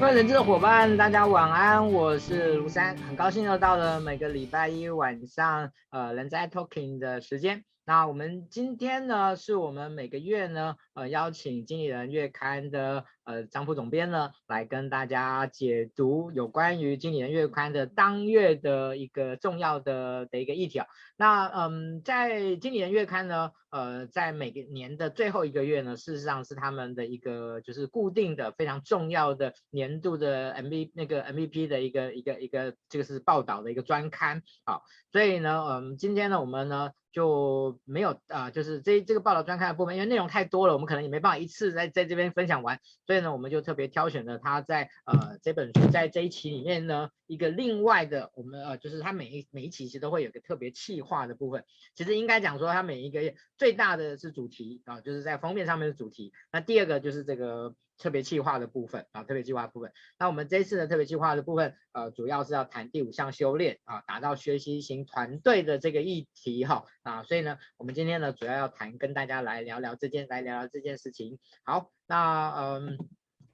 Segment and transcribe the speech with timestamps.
[0.00, 7.64] 各位人资的伙伴，大家晚安，我是卢山，很高兴又到了每个礼拜一晚上，呃，人在 Talking 的时间。
[7.84, 20.86] 那我们今天呢，是我们每个月呢，呃，邀请经理人月刊的呃张副总编呢，来跟大家解读有关于经理人月刊的当月的一个重要的的一个议题啊。
[21.16, 34.80] 那嗯，在经理人月刊呢，呃，在每个年的最后一个月呢，事实上是他们的一个就是固定的非常重要的年度的 M V 那个 MVP 的一个一个一个这个是报道的一个专刊啊。
[35.12, 36.90] 所以呢，嗯，今天呢，我们呢。
[37.12, 51.64] 就没有啊、就是这这个报道专刊的部分，因为内容太多了，我们可能也没办法一次在在这边分享完，所以呢，我们就特别挑选了他在呃这本书在这一期里面呢一个另外的，我们呃就是他每一每一期其实都会有个特别企划的部分，
[51.94, 57.74] 其实应该讲说他每一个月最大的是主题啊，就是在封面上面的主题，那第二个就是这个。
[58.00, 59.92] 特别计划的部分啊，特别计划部分。
[60.18, 67.22] 那我们这次的特别计划的部分，呃，主要是要谈第五项修炼啊，打造学习型团队的这个议题哈啊。
[67.24, 71.38] 所以呢，我们今天呢，主要要谈，跟大家来聊聊这件，来聊聊这件事情。
[71.62, 72.98] 好，那嗯，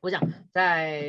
[0.01, 0.23] 我想
[0.55, 1.03] 在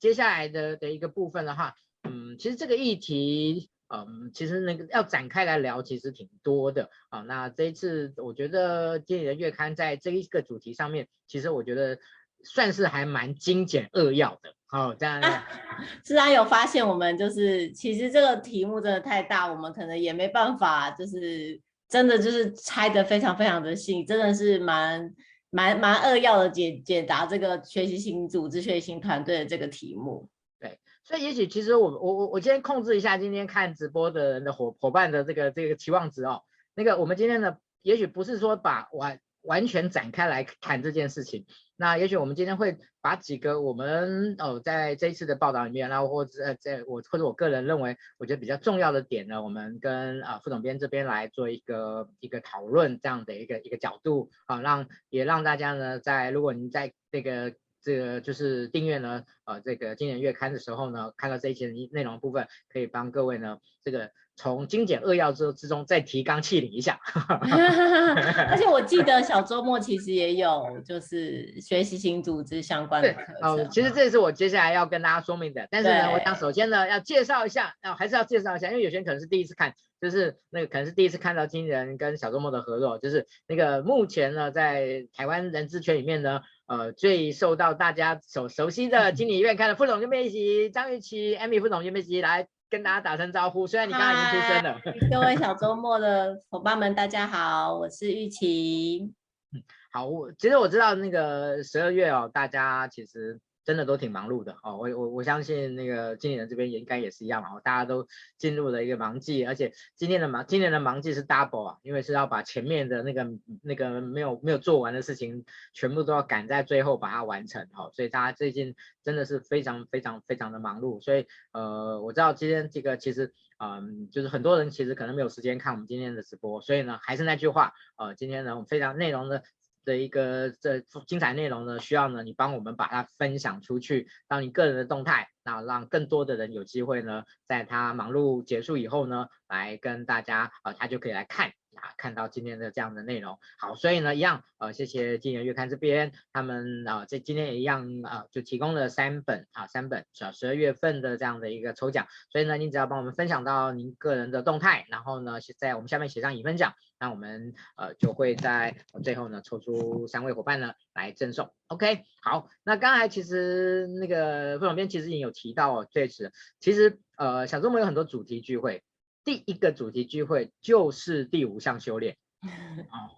[0.00, 7.20] 接下来的的一个部分的话，嗯，其实这个议题，嗯，其实那个要展开来聊，其实挺多的啊。
[7.20, 12.00] 那这一次，我觉得经理人月刊在这一个主题上面，其实我觉得。
[12.44, 15.20] 算是还蛮精简扼要的，哦，这样。
[15.20, 15.48] 啊，
[16.04, 25.14] 是啊，有发现我们就是其实这个题目真的太大，我们可能也没办法，就是真的就是拆得非常非常的细，真的是蛮
[25.50, 30.28] 蛮蛮扼要的解解答这个学习型组织、学习型团队的这个题目。
[30.60, 36.42] 对，所以也许其实我我我我今天控制一下今天看直播的人的伙伙伴的这个这个期望值哦，
[36.74, 41.44] 那个我们今天呢，也许不是说把完完全展开来谈这件事情。
[41.76, 64.10] 那也许我们今天会把几个我们哦在这一次的报道里面，然后或者在我或者我个人认为我觉得比较重要的点呢，我们跟啊副总编这边来做一个一个讨论这样的一个一个角度啊，让也让大家呢在如果你在这个这个就是订阅呢呃这个今年月刊的时候呢，看到这一期内容部分，可以帮各位呢这个。
[64.36, 66.98] 从精简扼要之之中再提纲挈领一下，
[68.50, 73.50] 而且我记得小周末其实也有就是学习型组织相关的课程。
[73.52, 75.68] 哦，其实这也是我接下来要跟大家说明的。
[75.70, 92.48] 但是呢，我想首先呢要介绍一下，要还是要介绍一下，因为有些人可能是第一次看，就是那个可能是第一次看到经理人跟小周末的合作，就是那个目前呢在台湾人资圈里面呢，呃最受到大家所熟悉的经理院看的副总监编辑张玉琪，Amy 副总监编辑来。
[92.74, 94.80] 跟大家打声招呼，虽然你刚刚已经出生了。
[95.08, 99.12] 各位小周末的伙伴们，大家好，我是玉琦。
[99.52, 99.62] 嗯，
[99.92, 103.38] 好，我其实我知道那个十二月哦，大家其实。
[103.64, 113.26] 真的都挺忙碌的哦，我我我相信那个经理人这边也应该也是一样哦，大家都进入了一个忙季，而且今天的忙今年的忙季是 double 啊，因为是要把前面的那个
[113.62, 129.42] 那个没有没有做完的事情，全部都要赶在最后把它完成哦，所以大家最近真的是非常非常非常的忙碌，所以呃我知道今天这个其实嗯就是很多人其实可能没有时间看我们今天的直播，所以呢还是那句话呃今天呢我们非常内容的。
[129.84, 141.52] 的一个这精彩内容呢，需要呢你帮我们把它分享出去，当你个人的动态，那让更多的人有机会呢，在他忙碌结束以后呢，来跟大家啊、他就可以来看。
[141.74, 168.82] 啊，看到今天的这样的内容，好，所以呢，一样，呃，谢谢经理人月刊这边，他们啊，这今天也一样啊，就提供了三本啊，三本小十二月份的这样的一个抽奖，所以呢，您只要帮我们分享到您个人的动态，然后呢，在我们下面写上已分享，那我们呃就会在最后呢抽出三位伙伴呢来赠送，OK，好，那刚才其实那个副总编其实已经有提到哦，这次其实呃小周末有很多主题聚会。
[169.24, 173.10] 第一个主题聚会就是第五项修炼， 哦，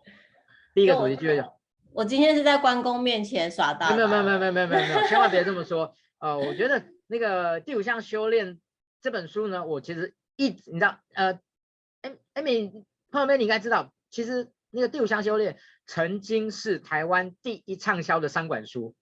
[0.75, 1.58] 第一个主题聚会我，
[1.92, 8.60] 我今天是在关公面前耍大刀，没有没有没有没有没有没有，千万别这么说，呃，我觉得那个第五项修炼
[9.00, 11.40] 这本书呢，我其实一直你知道，呃，
[12.02, 18.94] 艾艾米朋友们你应该知道，其实那个第五项修炼曾经是台湾第一畅销的三管书。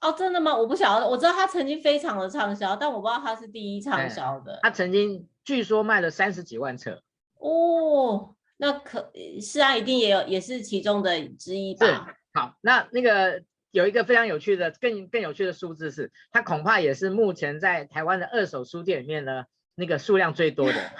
[0.00, 0.56] 哦，真的吗？
[0.56, 4.58] 我不晓得，我知道他曾经非常的畅销，但我不知道他是第一畅销的。
[4.62, 7.02] 他曾经据说卖了三十几万册。
[7.34, 11.86] 哦，那可是啊，一定也有，也是其中的之一吧。
[11.86, 11.92] 是，
[12.32, 19.44] 好，那那个有一个非常有趣的，更更有趣的数字是，它恐怕也是目前在台湾的二手书店里面呢，
[19.74, 20.90] 那个数量最多的。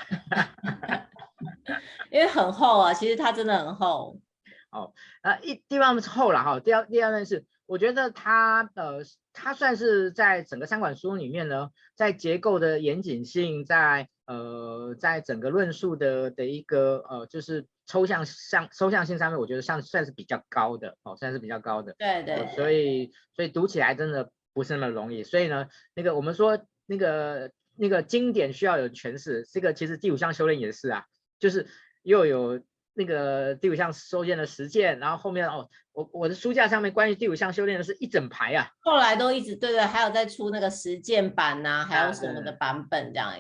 [2.10, 4.20] 因为很厚啊，其实它真的很厚。
[4.70, 7.44] 哦，啊，一地方是厚了哈，第二第二呢是。
[7.70, 8.99] 我觉得它呃，
[9.32, 21.94] 它算是在整个三管书里面呢，在结构的严谨性，在呃，在整个论述的的一个呃，就是抽象上抽象性上面，我觉得像算是比较高的哦，算是比较高的。
[21.96, 22.55] 对对，对、呃。
[22.56, 25.22] 所以所以读起来真的不是那么容易。
[25.22, 31.05] 所以呢，那个我们说那个那个经典需要有诠释，这个其实第五项修炼也是啊，
[31.38, 31.69] 就是
[32.02, 32.61] 又有。
[33.00, 43.32] 那个第五项修炼的实践，然后后面哦，我我的书架上面关于第五项修炼的是一整排啊，后来都一直对对，还有在出那个实践版呐、啊，还有什么的版本这样。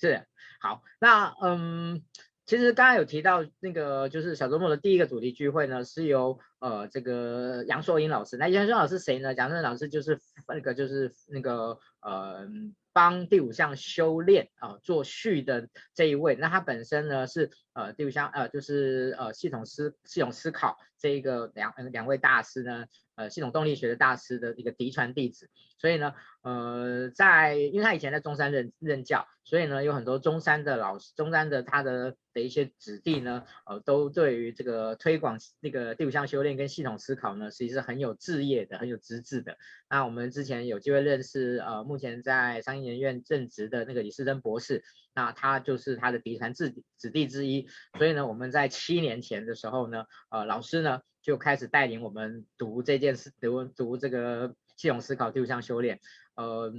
[0.00, 0.26] 是，
[0.62, 2.02] 好，那嗯，
[2.46, 9.34] 其实刚刚有提到那个就是小周末的第一个主题聚会呢，是由呃这个杨硕英老师，那杨硕英老师谁呢？
[9.34, 10.18] 杨硕英老师就是
[10.48, 12.48] 那个就是那个呃。
[12.96, 22.86] 帮第五项修炼啊、呃、做序的这一位，那他本身呢是呃第五项呃就是呃系统思系统思考这一个两两位大师呢
[23.16, 39.58] 呃系统动力学的大师的一个嫡传弟子，所以呢呃在因为他以前在中山任任教，所以呢有很多中山的老师中山的他的的一些子弟呢呃都对于这个推广那个第五项修炼跟系统思考呢其实是很有志业的很有资质的。
[39.90, 44.82] 那我们之前有机会认识呃目前在商业研院任职的那个李世珍博士，
[45.16, 47.66] 那他就是他的嫡传子子弟之一，
[47.98, 55.98] 所以呢，我们在七年前的时候呢，呃，老师呢就开始带领我们读这件事，读读这个系统思考第五项修炼，
[56.36, 56.72] 呃。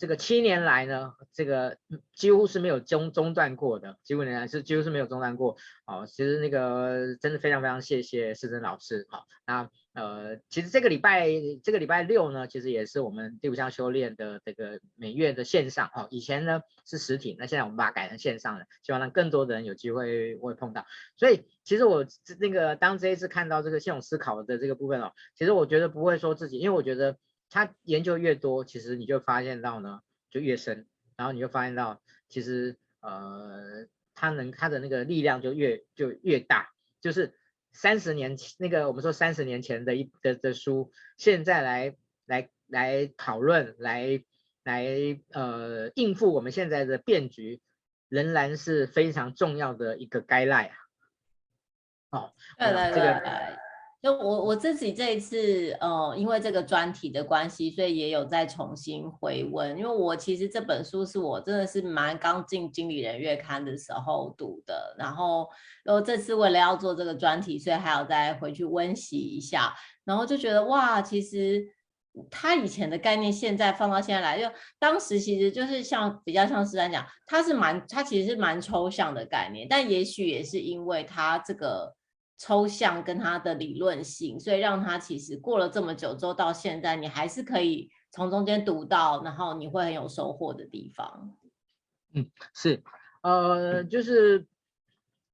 [0.00, 1.76] 这个七年来呢，这个
[2.14, 5.58] 几乎是没有中中断过的，几乎年来是几乎是没有中断过。
[5.84, 9.06] 哦，其实那个真的非常非常谢谢世珍老师。
[9.10, 11.28] 好，那呃，其实这个礼拜
[11.62, 15.90] 这个礼拜六呢，其实也是我们第五项修炼的这个每月的线上。
[15.94, 20.86] 哦，以前呢是实体，那现在我们把它改成线上了，希望让更多的人有机会会碰到。
[21.16, 22.06] 所以其实我
[22.38, 27.16] 那个当这一次看到这个系统思考的这个部分哦，其实我觉得不会说自己，因为我觉得。
[27.52, 36.68] 他研究越多，其实你就发现到呢，就越深，然后你就发现到，其实呃，他能他的那个力量就越就越大，
[37.00, 37.34] 就是
[37.72, 41.96] 三十年前那个我们说三十年前的一的的书，现在来
[42.26, 44.24] 来来讨论，来
[44.64, 44.86] 来
[45.32, 47.60] 呃应付我们现在的变局，
[48.08, 50.76] 仍然是非常重要的一个 guideline 啊。
[52.10, 52.94] 哦，对对对。
[52.94, 53.59] 这个
[54.02, 59.76] 就我我自己这一次，呃，因为这个专题的关系，所以也有再重新回温。
[59.76, 65.46] 因为我其实这本书是我真的是蛮刚进经理人月刊的时候读的，然后，
[65.84, 69.74] 然后这次为了要做这个专题，所以还要再回去温习一下，
[70.04, 71.62] 然后就觉得哇，其实
[72.30, 81.94] 他以前的概念现在放到现在来，就当时其实就是像比较像是在讲，他是蛮他其实是蛮抽象的概念，但也许也是因为他这个。
[82.42, 91.36] 抽象跟它的理论性，所以让它其实过了这么久之后，到现在你还是可以从中间读到，然后你会很有收获的地方。
[92.14, 92.82] 嗯，是，
[93.20, 94.46] 呃，就是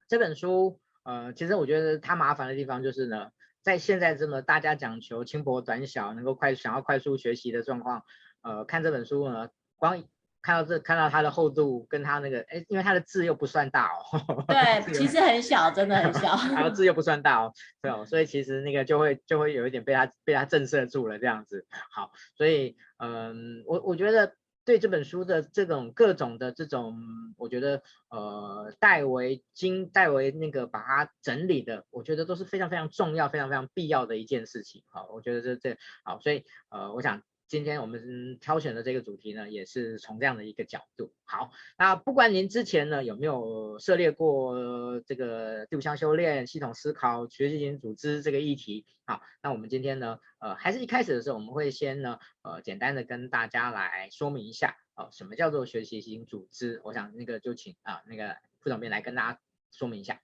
[0.09, 3.31] 这本书，呃，其实我觉得它麻烦的地方就是呢，
[3.63, 8.03] 在现在这么大家讲求轻薄短小，能够快想要快速学习的状况，
[8.43, 10.03] 呃，看这本书呢，光。
[10.47, 14.45] 看到这，看到它的厚度跟它那个，哎，因为它的字又不算大哦。
[14.47, 16.37] 对，其实很小，真的很小。
[16.55, 21.67] 然后字又不算大哦，对哦，所以其实那个就会就会有一点被它被它震慑住了这样子。
[21.91, 24.35] 好，所以嗯，我我觉得
[24.65, 26.97] 对这本书的这种各种的这种，
[27.37, 34.85] 我觉得呃代为经代为那个把它整理的，我觉得都是非常非常重要、非常非常必要的一件事情。
[34.87, 37.21] 好，我觉得这这好，所以呃，我想。
[37.49, 41.13] 今天我们挑选的这个主题呢，也是从这样的一个角度。
[41.25, 56.81] 好，那不管您之前呢有没有涉猎过这个第五项修炼、系统思考、学习型组织这个议题，好，那我们今天呢，呃，还是一开始的时候，我们会先呢，呃，简单的跟大家来说明一下，哦，什么叫做学习型组织？
[56.85, 60.21] 我想那个就请啊那个副总编来跟大家说明一下。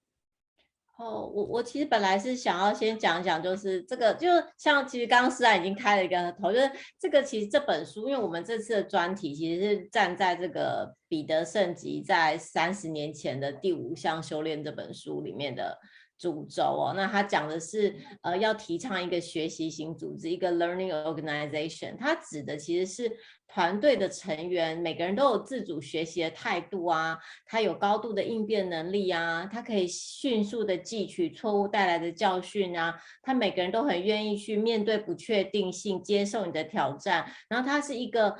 [1.02, 15.76] 哦，我我其实本来是想要先讲讲，就是这个，就像其实刚刚思然已经开了一个头，就是这个其实这本书，因为我们这次的专题其实是站在这个彼得圣吉在三十年前的第五项修炼这本书里面的。
[16.22, 21.96] 主轴哦，那他讲的是，呃，要提倡一个学习型组织，一个 learning organization。
[21.98, 23.12] 它指的其实是
[23.48, 38.36] 团队的成员，每个人都有自主学习的态度啊，他有高度的应变能力啊，他可以迅速的汲取错误带来的教训啊，他每个人都很愿意去面对不确定性，接受你的挑战，然后他是一个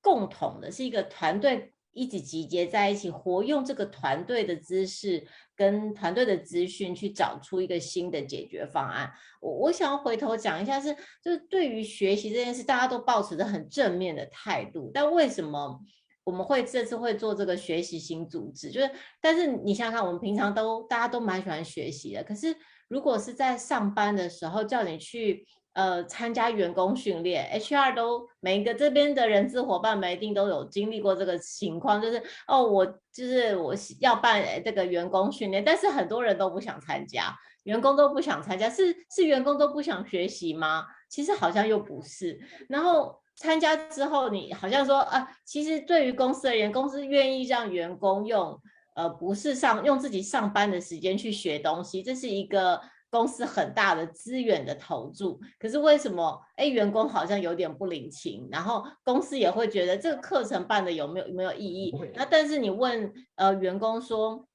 [0.00, 1.74] 共同的，是一个团队。
[1.96, 5.26] 一起集结在一起，活用这个团队的知识
[5.56, 9.10] 跟团队的资讯，去找出一个新的解决方案。
[9.40, 15.80] 我我想要回头讲一下是，是就是对于学习这件事，大家都抱持着很正面的态度，但为什么？
[16.24, 22.52] 我们会这次会做这个学习型组织，就是，但是你想想看，我们平常都大家都蛮喜欢学习的，可是
[22.88, 40.86] 如果是在上班的时候叫你去呃参加员工训练，HR 都每一个这边的人资伙伴们一定都有经历过这个情况，就是哦，我就是我要办这个员工训练，但是很多人都不想参加，员工都不想参加，是是员工都不想学习吗？
[41.10, 43.20] 其实好像又不是，然后。
[43.38, 48.58] 参加之后，你好像说啊，其实对于公司而言，公司愿意让员工用
[48.94, 52.80] 呃不是上用自己上班的时间去学东西，这是一个
[53.16, 55.40] 公司很大的资源的投注。
[55.58, 61.94] 可是为什么哎员工好像有点不领情，然后公司也会觉得这个课程办的有没有有没有意义？
[62.14, 64.46] 那但是你问呃员工说。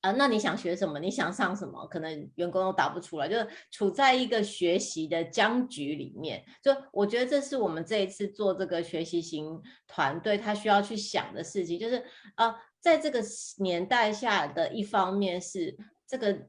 [0.00, 1.00] 啊，那你想学什么？
[1.00, 1.84] 你想上什么？
[1.88, 6.44] 可能员工都答不出来，就是处在一个学习的僵局里面。
[6.62, 12.00] 就我觉得这是我们这一次做这个学习型团队，他需要去想的事情，就是
[12.36, 13.20] 啊，在这个
[13.58, 16.46] 年代下的一方面是这个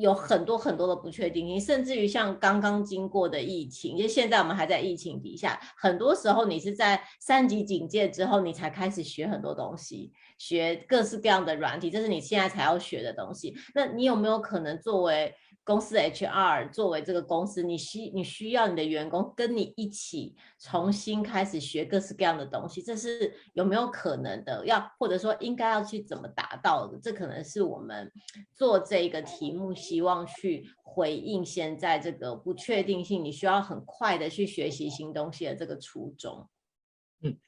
[0.00, 10.12] 有很多很多的不确定性，甚至于像刚刚经过的疫情，因为现在我们还在疫情底下，很多时候你是在三级警戒之后，你才开始学很多东西。
[10.38, 13.54] 学各式各样的软体，这是你现在才要学的东西。
[13.74, 15.34] 那你有没有可能作为
[15.70, 22.82] 公司 HR，作为这个公司，你需你需要你的员工跟你一起重新开始学各式各样的东西？
[22.82, 24.66] 这是有没有可能的？
[24.66, 26.98] 要或者说应该要去怎么达到的？
[27.00, 28.10] 这可能是我们
[28.52, 36.48] 做这个题目，希望去回应现在这个不确定性，你需要很快的去学习新东西的这个初衷。
[37.22, 37.38] 嗯。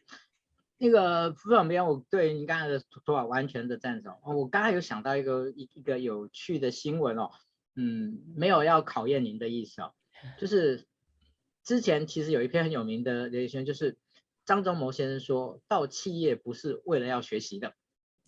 [0.78, 4.16] 那个副总编，我对您刚才的说法完全的赞同。
[4.22, 7.30] 我刚才有想到一个一一个有趣的新闻哦，
[7.74, 9.92] 嗯，没有要考验您的意思哦，
[10.38, 10.84] 就是
[11.64, 13.96] 之前其实有一篇很有名的留言，就是
[14.44, 17.74] 张忠谋先生说到企业不是为了要学习的，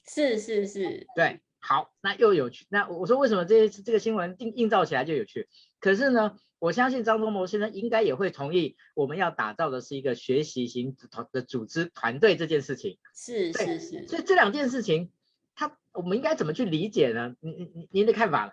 [0.07, 2.67] 是是是，对，好，那又有趣。
[2.69, 5.49] 那我说为什么这这个新闻映映照起来就有趣？
[5.81, 6.37] 可是呢？
[6.61, 10.97] 我相信张忠谋先生应该也会同意，我们要打造的是一个学习型
[11.31, 12.97] 的组织团队这件事情。
[13.15, 14.09] 是是是。
[14.09, 15.11] 所以这两件事情，
[15.55, 17.37] 他我们应该怎么去理解呢？
[17.41, 18.53] 您您您的看法呢？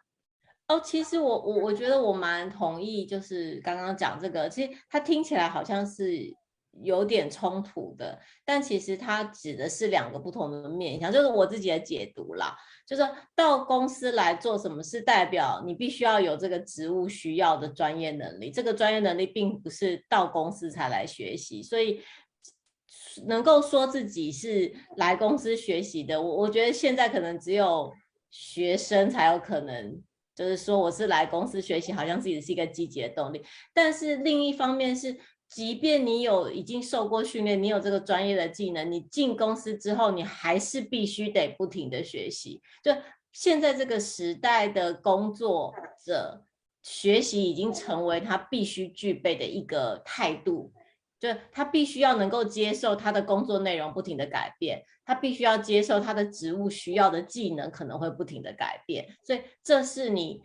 [0.76, 6.36] 哦，其实我我我觉得我蛮同意，就是刚刚讲这个，其实他听起来好像是。
[6.84, 12.56] 有点冲突的，但其实它指的是两个不同的面向，就是我自己的解读啦。
[12.88, 18.50] 就是到公司来做什么是，代表你必须要有这个职务需要的专业能力。
[18.50, 22.00] 这个专业能力并不是到公司才来学习，所以
[23.28, 27.92] 能够说自己是来公司学习的，我我觉得现在可能只有
[28.30, 30.02] 学生才有可能，
[30.36, 33.44] 就是说我是来公司学习，好像自己是一个积极的动力。
[33.74, 35.18] 但是另一方面是。
[35.54, 42.62] 即便你有已经受过训练，你有这个专业的技能，你进公司之后，你还是必须得不停的学习。
[42.82, 42.96] 就
[43.34, 45.74] 现在这个时代的工作
[46.06, 46.46] 者，
[46.82, 50.72] 学习已经成为他必须具备的一个态度。
[51.20, 59.08] 就他必须要能够接受他的工作内容不停的改变，他必须要接受他的职务需要的技能可能会不停的改变。
[59.24, 60.42] 所以这是你。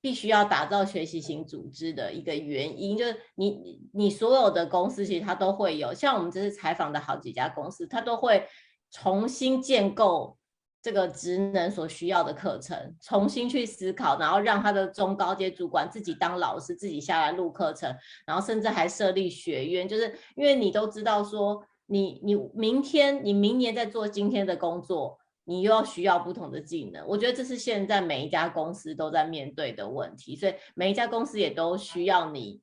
[0.00, 8.46] 必须要打造学习型组织的一个原因，就是你你所有的公司其实它都会有，像我们这次采访的好几家公司，它都会
[8.92, 10.38] 重新建构
[10.80, 17.92] 这个职能所需要的课程，重新去思考，然后让他的中高阶主管自己当老师，自己下来录课程，
[18.24, 25.18] 然后甚至还设立学院，就是因为你都知道说你你明天你明年在做今天的工作。
[25.50, 32.60] 你又要需要不同的技能，我觉得这是现在每一家公司都在面对的问题，所以每一家公司也都需要你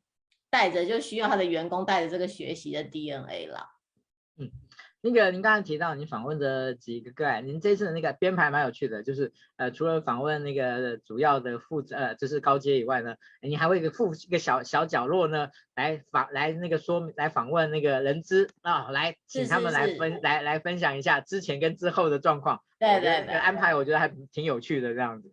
[0.52, 3.68] 带着，就需要他的员工带着这个学习的 DNA 啦。
[4.38, 4.52] 嗯。
[5.06, 22.64] 那个，您刚才提到您访问的几个个案，您这次的那个编排蛮有趣的，就是呃，除了访问那个主要的负责呃，就是高阶以外呢，你还会一个附一个小小角落呢，来访来那个说来访问那个人资啊、哦，来请他们来分来来分享一下之前跟之后的状况。
[22.80, 25.32] 对对对，安排我觉得还挺有趣的这样子。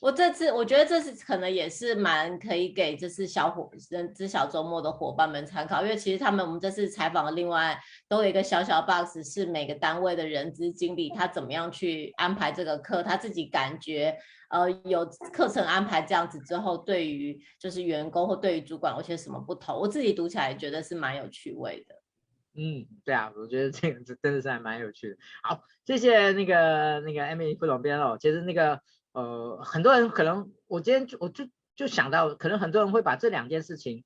[0.00, 7.78] 我这次我觉得这次可能也是蛮可以给就是小伙人资小周末的伙伴们参考，因为其实他们我们这次采访的另外
[8.08, 14.16] 都有一个小小 box，是每个单位的人资经理他怎么样去安排这个课，他自己感觉
[14.48, 21.94] 呃有课程安排这样子之后，对于就是员工或对于主管有些什么不同，我自己读起来觉得是蛮有趣味的。
[22.54, 25.16] 嗯，对啊，我觉得这个真的是还蛮有趣的。
[25.42, 28.16] 好，谢谢那个那个 Amy 副总编哦。
[28.18, 28.80] 其实那个
[29.12, 34.04] 呃，很多人可能我今天就我就就想到，可能很多人会把这两件事情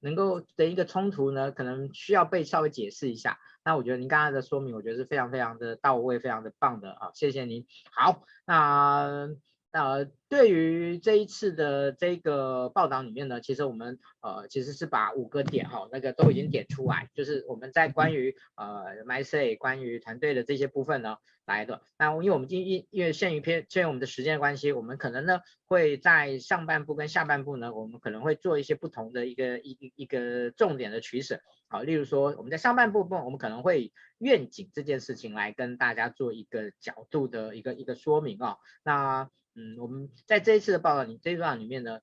[0.00, 3.38] 能够的一个冲突呢，可能需要被稍微解释一下。
[3.64, 7.66] 那我觉得您刚才的说明，我觉得是非常非常的到位，非常的棒的啊，谢谢您。
[7.92, 9.28] 好，那。
[9.76, 21.82] 呃，对于这一次的这个报道里面呢，其实我们呃其实是把五个点哈、哦，那个都已经点出来，就是我们在关于呃 MySay 关于团队的这些部分呢来的。
[21.98, 31.40] 那因为我们今因因为限于偏限于我们的时间关系，我们可能呢会在上半部跟下半部呢，我们可能会做一些不同的一个一一一个重点的取舍。
[31.68, 42.00] 好，例如说我们在上半部分，我们可能会愿景这件事情来跟大家做一个角度的一个一个说明啊、那嗯，我们在这一次的报道里，这一段里面呢，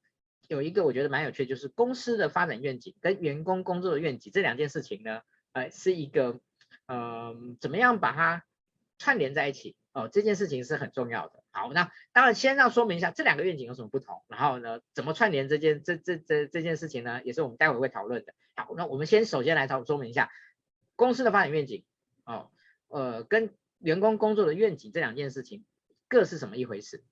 [0.48, 6.40] 有一个我觉得蛮有趣，就是公司的发展愿景跟员工工作的愿景这两件事情呢，呃，是一个
[6.88, 8.44] 呃，怎么样把它
[8.98, 11.44] 串联在一起哦，这件事情是很重要的。
[11.52, 18.34] 好，那当然先要说明一下这两个愿景有什么不同，然后呢，怎么串联这件这这这这件事情呢，也是我们待会会讨论的。
[18.56, 20.32] 好，那我们先首先来讨说明一下
[20.96, 21.86] 公司的发展愿景
[22.26, 22.50] 哦，
[22.88, 25.64] 呃，跟员工工作的愿景这两件事情
[26.08, 27.04] 各是什么一回事？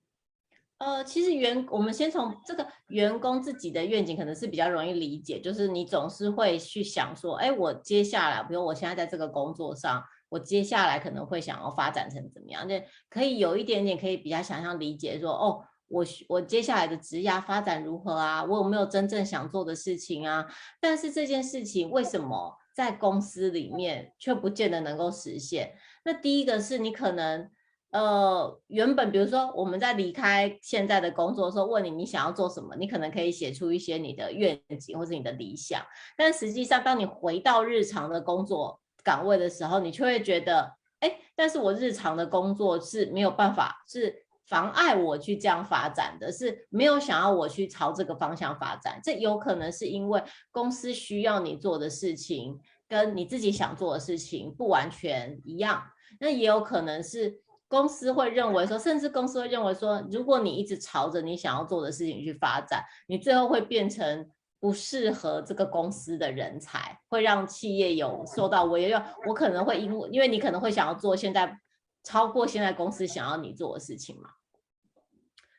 [0.81, 12.67] 呃，其实员我们先从这个员工自己的愿景可能是比较容易理解，就是你总是会去想说，哎，我接下来，比如我现在在这个工作上，我接下来可能会想要发展成怎么样？
[12.67, 18.43] 那可以有一点点可以比较想象理解说，哦，我我接下来的职涯发展如何啊？
[18.43, 20.47] 我有没有真正想做的事情啊？
[20.79, 25.75] 但是这件事情为什么在公司里面却不见得能够实现？
[26.03, 27.51] 那第一个是你可能。
[27.91, 35.81] 呃，原本比如说我们在离开现在的工作的时候，问你你想要做什么，你可能可以写出一些你的愿景或者你的理想。
[36.15, 40.71] 但实际上，当你回到日常的工作岗位的时候，你却会觉得，
[41.01, 49.01] 哎，但是我日常的工作是没有办法，是妨碍我去这样发展的，是没有想要我去朝这个方向发展。
[49.03, 55.83] 这有可能是因为公司需要你做的事情跟你自己想做的事情不完全一样，
[56.21, 57.41] 那也有可能是。
[57.71, 64.29] 公司会认为说，甚至公司会认为说，如果你一直朝着你想要做的事情去发展，你最后会变成
[64.59, 69.01] 不适合这个公司的人才，会让企业有受到威胁。
[69.25, 71.57] 我可能会因为，因为你可能会想要做现在
[72.03, 74.31] 超过现在公司想要你做的事情嘛，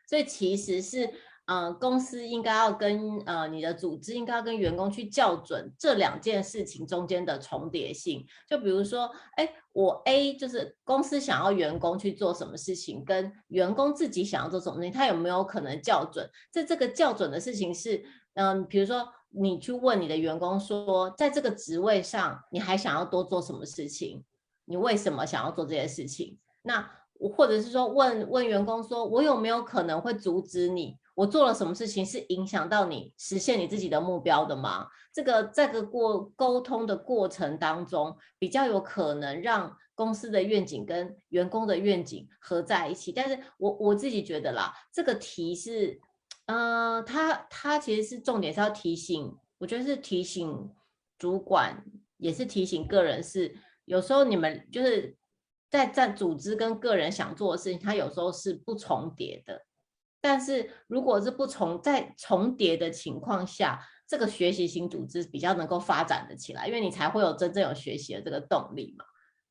[0.06, 1.10] 所以其实是。
[1.46, 8.24] 呃，公司应该要跟呃你的组织应该要跟员工去校准这两件事情中间的重叠性。
[8.48, 16.30] 就比如说，哎，我 A 就是公司想要员工去做什么事情，跟员工自己想要做什么事情，他有没有可能校准？
[16.52, 24.24] 在这个校准的事情是，嗯、比如说你去问你的员工说，在这个职位上，你还想要多做什么事情？
[24.64, 26.38] 你为什么想要做这些事情？
[26.62, 26.88] 那
[27.36, 30.96] 或者是说问问员工说，我有没有可能会阻止你？
[31.14, 34.86] 我做了什么事情是影响到你实现你自己的目标的吗？
[35.12, 43.12] 这个在这个过沟通的过程当中，比较有可能让公司的愿景跟员工的愿景合在一起。
[43.12, 46.00] 但是我我自己觉得啦，这个题是，
[46.46, 50.70] 呃，他他其实是重点是要提醒，我觉得是提醒
[51.18, 51.84] 主管，
[52.16, 55.14] 也是提醒个人是，有时候你们就是
[55.68, 59.62] 在在组织跟个人想做的事情，它有时候是不重叠的。
[60.22, 69.04] 但是，如果是不重在重叠的情况下，这个学习型组织比较能够发展的起来，因为你才会有真正有学习的这个动力嘛。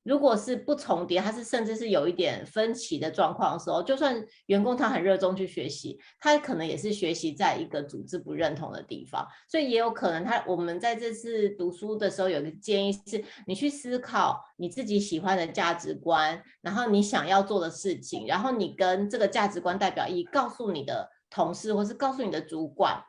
[0.03, 23.03] 如果是不重叠，它是甚至是有一点分歧的状况的时候，就算员工他很热衷去学习，他可能也是学习在一个组织不认同的地方，所以也有可能他我们在这次读书的时候有个建议是，你去思考你自己喜欢的价值观，然后你想要做的事情，然后你跟这个价值观代表一告诉你的同事或是告诉你的主管。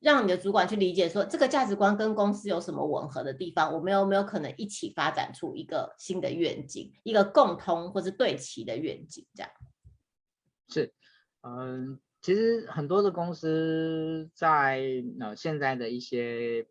[0.00, 9.26] 让你的主管去理解说，这个价值观跟公司有什么吻合的地方，我们有没有可能一起发展出一个新的愿景，一个共通或是对齐的愿景？
[9.34, 9.50] 这样
[10.68, 10.92] 是，
[11.42, 16.66] 嗯，其实很多的公司在呃现在的一些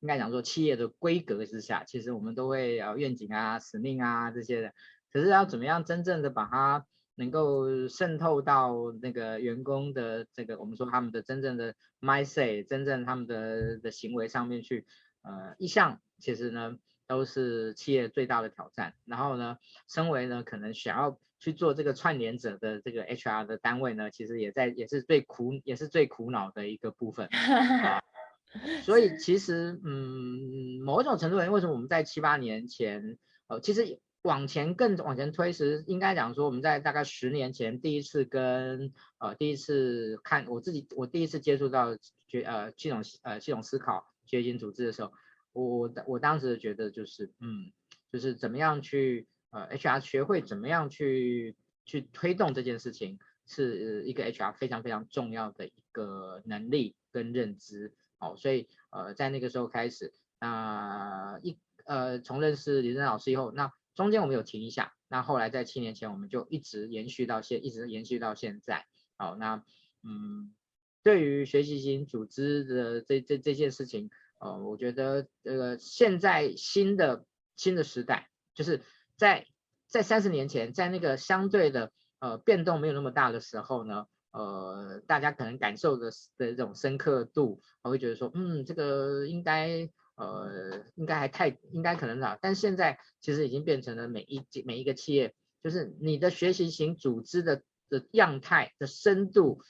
[0.00, 4.72] 应该讲说企业的规格之下，其实我们都会有愿景啊、使命啊这些的，
[5.10, 6.86] 可是要怎么样真正的把它
[7.16, 14.86] 能够渗透到那个员工的这个，我们说他们的真正的 mindset，真正他们的的行为上面去，
[15.22, 16.76] 呃，一向其实呢
[17.06, 18.94] 都是企业最大的挑战。
[19.04, 27.26] 然后呢，身为呢可能想要去做这个串联者的这个 HR 的单位呢，其实也在也是最苦也是最苦恼的一个部分。
[27.26, 28.00] 啊
[28.84, 45.12] 所以其实嗯，某一种程度上，为什么我们在七八年前，呃，其实往前更往前推时，应该讲说我们在大概十年前第一次跟呃第一次看我自己，我第一次接触到觉呃系统呃系统思考觉醒组织的时候，
[45.52, 47.72] 我我我当时觉得就是嗯，
[48.12, 57.94] 就是怎么样去呃 HR 学会怎么样去去推动这件事情，是一个 HR 非常非常重要的一个能力跟认知。
[58.18, 68.86] 好，所以呃，在那个时候开始，那、一呃，从认识李振老师以后，那中间我们有停一下，那后来在七年前，我们就一直延续到现，一直延续到现在。
[69.16, 69.64] 好，那
[70.04, 70.54] 嗯，
[71.02, 77.24] 对于学习型组织的这这这件事情，呃，我觉得这个、呃、现在新的
[77.56, 78.82] 新的时代，就是
[79.16, 79.46] 在
[79.88, 84.06] 在三十年前，在那个相对的呃变动没有那么大的时候呢。
[84.32, 92.38] 呃，大家可能感受的的这种深刻度，我会觉得说，嗯，这个应该，呃，应该还太，应该可能少。
[92.40, 99.60] 但现在其实已经变成了每一每一个企业，就是你的学习型组织的的样态的深度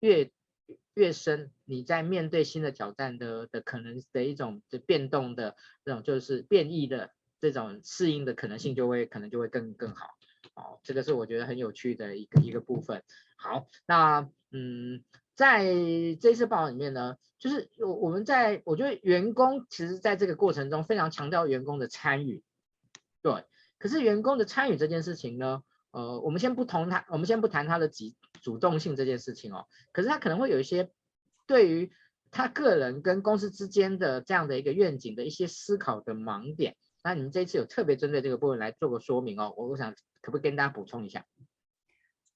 [0.00, 0.30] 越
[0.94, 10.06] 越深，你在面对新的挑战的的可能的一种的变动的这种就是变异的这种适应的可能性就会可能就会更更好。
[10.54, 13.02] 哦，这个是我觉得很有趣的一个一个部分。
[13.36, 15.02] 好，那嗯，
[15.34, 15.64] 在
[16.20, 22.42] 这次报告里面呢，就是我我们在我觉得员工其实在这个过程中非常强调员工的参与，
[23.22, 23.44] 对。
[23.78, 29.66] 可是员工的参与这件事情呢，呃，我们先不同他，我们先不谈他的主主动性这件事情哦。
[29.92, 30.90] 可是他可能会有一些
[31.46, 31.92] 对于
[32.30, 36.76] 他个人跟公司之间的这样的一个愿景的一些思考的盲点。
[37.02, 39.94] 那你们这次有特别针对这个部分来做个说明哦，我我想。
[40.24, 41.26] 可不可以跟大家补充一下？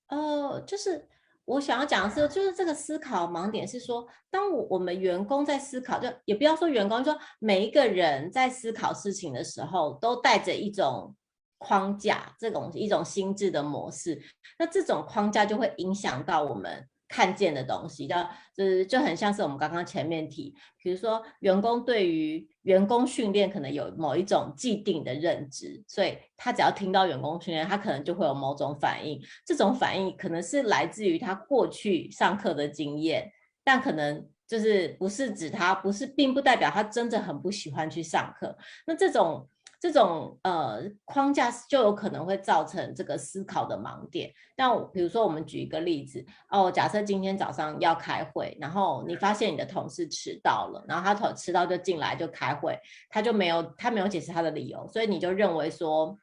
[0.09, 1.09] 呃，就是
[1.49, 11.17] 我想要讲的是，就是这个思考盲点是说，当我我们员工在思考，就也不要说员工，就说每一个人在思考事情的时候，都带着一种
[11.57, 14.21] 框架，这种一种心智的模式，
[14.59, 16.87] 那这种框架就会影响到我们。
[17.11, 29.19] 看见的东西，的就是就很像是我们刚刚前面提，比如说员工对于员工训练可能有某一种既定的认知，所以他只要听到员工训练，他可能就会有某种反应。
[29.47, 33.33] 这种反应可能是来自于他过去上课的经验，
[33.65, 38.55] 但可能就是不是指他不是，并不代表他真的很不喜欢去上课。
[38.87, 39.49] 那这种。
[39.81, 44.33] 这种呃框架就有可能会造成这个思考的盲点。
[44.57, 52.77] 那比如说，我们举一个例子哦，假设今天早上要开会，然后你发现你的同事迟到了，然后他迟迟到就进来就开会，
[53.09, 56.19] 他就没有他没有解释他的理由，所以你就认为说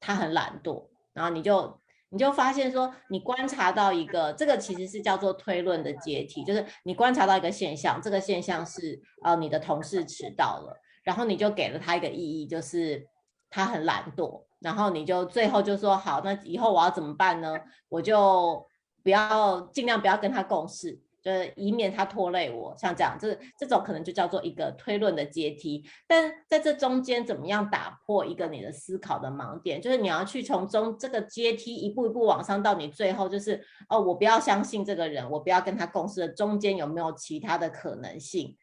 [0.00, 1.78] 他很懒惰，然后你就
[2.08, 10.80] 你就发现说，你观察到一个这个其实是叫做推论的阶梯，就是你观察到一个现象，这个现象是呃你的同事迟到了。
[11.06, 13.06] 然后你就给了他一个意义，就是
[13.48, 14.42] 他很懒惰。
[14.58, 17.54] 然后你就最后就说好，那以后我要怎么办呢？
[17.88, 18.66] 我就
[19.04, 22.74] 不要尽量不要跟他共事，就是以免他拖累我。
[22.76, 25.84] 像这样，这这种可能就叫做一个推论的阶梯。
[26.08, 29.80] 但在这中间，怎么样打破一个你的思考的盲点？
[29.80, 38.56] 就是你要去从中这个阶梯一步一步往上，到你最后就是哦，我不要相信这个人，我不要跟他共事的中间有没有其他的可能性？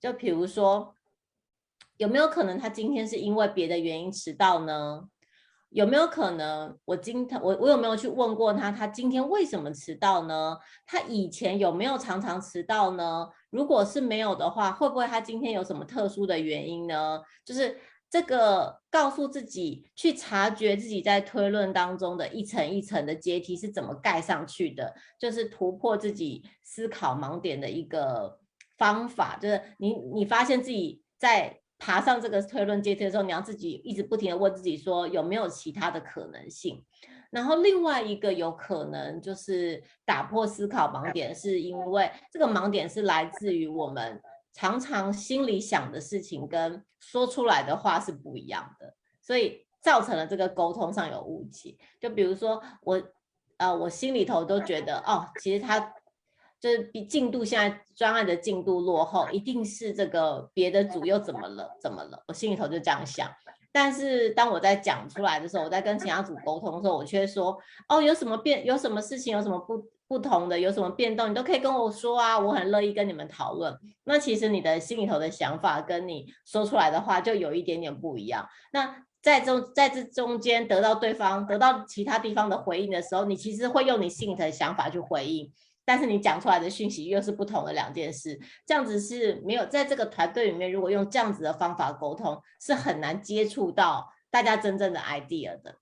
[0.00, 0.94] 就比如说。
[2.02, 5.04] 有没有可能他今天是因为别的原因迟到呢？
[5.70, 10.58] 有没有可能我今天我我有没有去问过他，他今天为什么迟到呢？
[10.84, 13.28] 他以前有没有常常迟到呢？
[13.50, 17.20] 如果是没有的话，会不会他今天有什么特殊的原因呢？
[17.44, 17.78] 就是
[18.10, 28.40] 这个告诉自己去察觉自己在推论当中的一层一层的阶梯是怎么盖上去的，就是突破自己思考盲点的一个
[28.76, 29.38] 方法。
[29.40, 31.61] 就是你你发现自己在。
[31.84, 36.80] 爬上这个推论阶梯的时候，你要自己一直不停地问自己说有没有其他的可能性。
[37.28, 51.76] 然后另外一个有可能就是打破思考盲点，是因为这个盲点是来自于我们常常心里想的事情跟说出来的话是不一样的，所以造成了这个沟通上有误解。
[51.98, 53.02] 就比如说我，
[53.56, 55.92] 呃，我心里头都觉得哦，其实他。
[56.62, 61.76] 就是比进度现在专案的进度落后，一定是这个别的组又怎么了？
[61.80, 62.22] 怎么了？
[62.28, 63.28] 我心里头就这样想。
[63.72, 68.64] 但是当我在讲出来的时候，我在跟其他组沟通的时候，我却说：哦，有什么变？
[68.64, 69.36] 有什么事情？
[69.36, 70.60] 有什么不不同的？
[70.60, 71.28] 有什么变动？
[71.28, 73.76] 你都可以跟我说啊，我很乐意跟你们讨论。
[74.04, 78.46] 那其实你的心里头的想法跟你说出来的话就有一点点不一样。
[78.72, 85.50] 那在中在这中间得到对方得到其他地方的回应的时候，你其实会用你心里的想法去回应。
[85.84, 95.76] 但是你讲出来的讯息又是不同的两件事，这样子是没有在这个团队里面，如果用这样子的方法沟通，是很难接触到大家真正的 idea 的。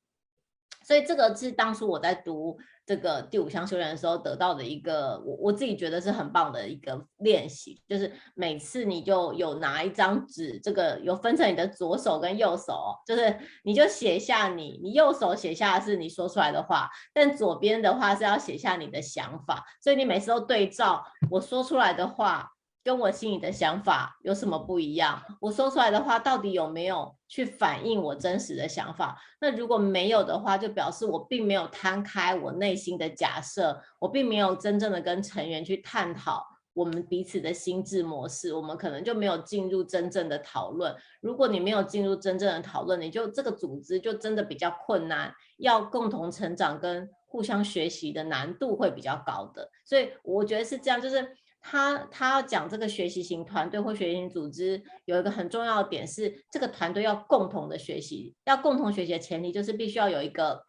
[0.83, 2.59] 所以这个是当初我在读
[2.90, 22.50] 这个第五项修炼的时候得到的一个，我我自己觉得是很棒的一个练习，就是每次你就有拿一张纸，这个有分成你的左手跟右手，就是你就写下你，你右手写下是你说出来的话，但左边的话是要写下你的想法，所以你每次都对照我说出来的话。
[22.83, 25.23] 跟我心里的想法有什么不一样？
[25.40, 29.21] 我说出来的话到底有没有去反映我真实的想法？
[29.40, 40.95] 那如果没有的话，就表示我并没有摊开我内心的假设，我并没有真正的跟成员去探讨我们彼此的心智模式，我们可能就没有进入真正的讨论。
[41.21, 49.69] 如果你没有进入真正的讨论，你就这个组织就真的比较困难，要共同成长跟互相学习的难度会比较高的。
[49.85, 51.37] 所以我觉得是这样，就是。
[51.61, 60.64] 他他要讲这个学习型团队或学习型组织，有一个很重要的点是，这个团队要共同的学习，要共同学习的前提就是必须要有一个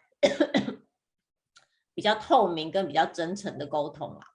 [1.93, 4.27] 比较透明跟比较真诚的沟通啊。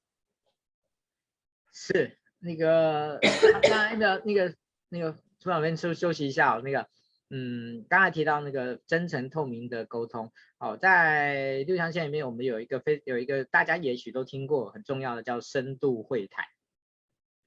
[1.72, 3.18] 是那个
[3.62, 4.54] 刚才的那个
[4.88, 6.88] 那个组长们休休息一下哦，那个
[7.30, 16.44] 嗯，刚才提到那个真诚透明的沟通哦，在六象限里面，我们有一个非有一个大家也许都听过很重要的叫深度会谈。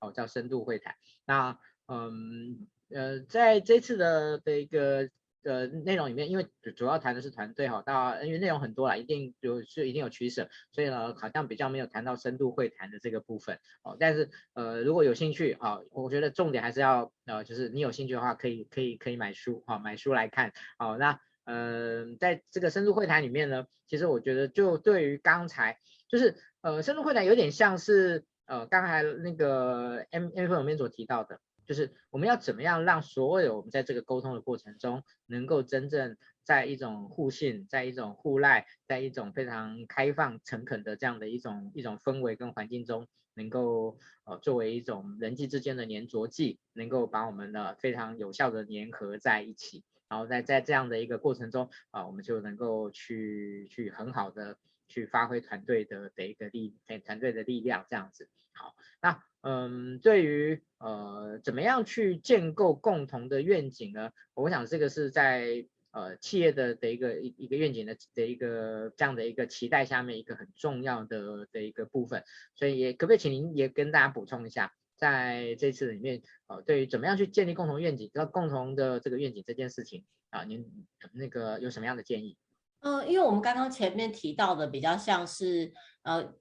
[0.01, 0.95] 哦，叫深度会谈。
[1.25, 5.09] 那嗯呃，在这次的的一个
[5.49, 13.97] 呃内容里面，因为主要谈的是团队哈，到因为内容很多啦，一定有是一定有取舍，所以呢，好像比较没有谈到深度会谈的这个部分哦。
[13.99, 20.53] 但是呃，如果有兴趣啊，我觉得重点还是要呃，就是你有兴趣的话，可以可以可以买书哈，买书来看。
[20.77, 28.25] 好，那呃，在这个深度会谈里面呢，其实我觉得就对于刚才就是呃，深度会谈有点像是。
[28.49, 58.27] 呃，刚才那个 M M 里面所提到的，就是我们要怎么样让所有我们在这个沟通的过程中，能够真正在一种互信，在一种互赖，在一种非常开放、诚恳的这样的一种一种氛围跟环境中，能够呃作为一种人际之间的粘着剂，能够把我们的非常有效的粘合在一起，然后在在这样的一个过程中啊、呃，我们就能够去去很好的去发挥团队的的一个力，团队的力量这样子。
[58.53, 64.11] 好，那嗯，对于呃怎么样去建构共同的愿景呢？
[64.33, 72.25] 我想这个是在呃企业的的一个一一个愿景的的一个这样的一个期待下面一个很重要的的一个部分。
[72.53, 80.65] 所以也可不可以请您也跟大家补充一下，在这次里面呃对于怎么样去建立共同愿景，要共同的这个愿景这件事情啊，您
[81.13, 82.35] 那个有什么样的建议？
[82.81, 85.71] 嗯、呃，因为我们刚刚前面提到的比较像是
[86.01, 86.35] 呃。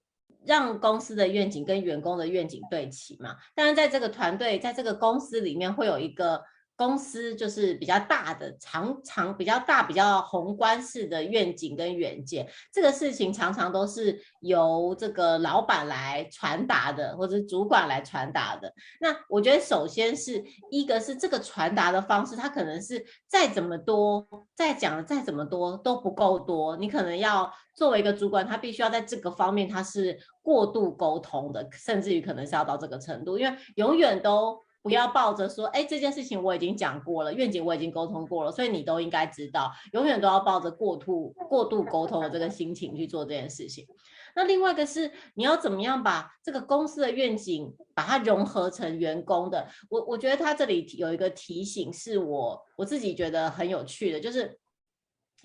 [0.45, 6.43] 让公司的愿景跟员工的愿景对齐嘛，但是在这个团队，在这个公司里面会有一个。
[6.79, 18.73] 公司就是比较大的、长长比较大、比较宏观式的愿景跟远见，这个事情常常都是由这个老板来传达的，或者主管来传达的。
[19.01, 26.77] 那我觉得，首先是一个是这个传达的方式，它可能是再怎么多、再讲的再怎么多都不够多。
[26.77, 34.68] 你可能要作为一个主管，他必须要在这个方面他是过度沟通的，甚至于可能是要到这个程度，因为永远都。
[34.89, 39.71] 不要抱着说，哎，这件事情我已经讲过了，愿景我已经沟通过了，所以你都应该知道。
[39.93, 43.87] 永远都要抱着过度过度沟通的这个心情去做这件事情。
[44.35, 49.69] 那另外一个是，你要怎么样把这个公司的愿景把它融合成员工的？
[49.91, 54.59] 我我觉得他这里有一个提醒，是我我自己觉得很有趣的，就是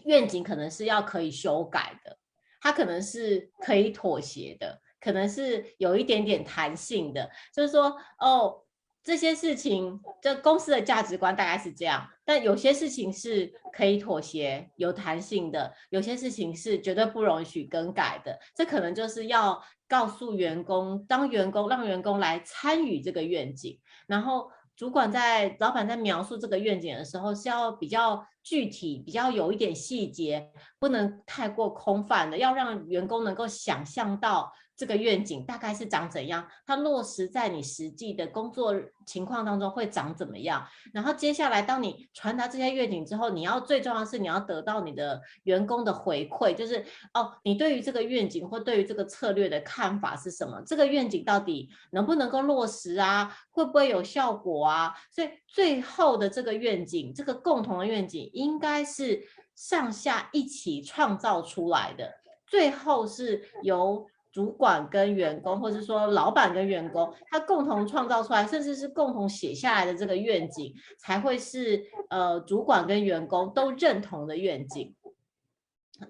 [0.05, 2.17] 愿景可能是要可以修改的，
[2.61, 8.62] 它可能是可以妥协的，可能是有一点点弹性的，就是说，哦。
[9.03, 18.39] 这些事情，这公司的价值观大概是这样，但有些事情是可以妥协、有弹性的，有些事情是绝对不容许更改的。
[18.55, 34.49] 这可能就是要告诉员工，当员工让员工来参与这个愿景，然后主管在老板在描述这个愿景的时候，是要比较具体、比较有一点细节，不能太过空泛的，要让员工能够想象到。
[34.75, 36.47] 这个愿景大概是长怎样？
[36.65, 38.73] 它落实在你实际的工作
[39.05, 40.65] 情况当中会长怎么样？
[40.91, 46.83] 然后接下来，当你传达这些愿景之后，你要最重要的是你要得到你的员工的回馈，就是
[47.13, 50.61] 哦，你对于这个愿景或对于这个策略的看法是什么？
[50.65, 53.35] 这个愿景到底能不能够落实啊？
[53.51, 54.93] 会不会有效果啊？
[55.11, 59.23] 所以最后的这个愿景，这个共同的愿景，应该是
[59.55, 62.11] 上下一起创造出来的，
[62.47, 64.07] 最后是由。
[64.33, 74.95] 主管跟员工，或者说老板跟员工，他共同创造出来，甚至是共同写下来的这个愿景，才会是呃主管跟员工都认同的愿景。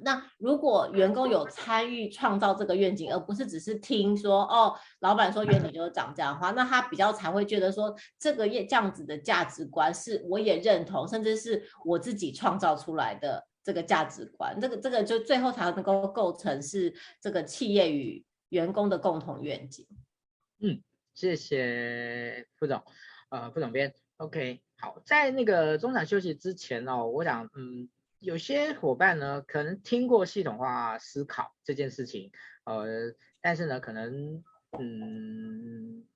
[0.02, 19.88] 那如果员工有参与创造这个愿景，而不是只是听说哦，老板说愿景就是长这样的话，那他比较才会觉得说这个业这样子的价值观是我也认同，甚至是我自己创造出来的这个价值观，这个这个就最后才能够构成是这个企业与员工的共同愿景。
[20.60, 20.82] 嗯，
[21.14, 22.84] 谢谢副总，
[23.30, 27.90] 呃，副总编，OK，好，在那个中场休息之前哦，我想嗯。
[28.24, 32.32] 有些伙伴呢，可能听过系统化思考这件事情，
[32.64, 34.42] 呃，但是呢，可能
[34.80, 36.08] 嗯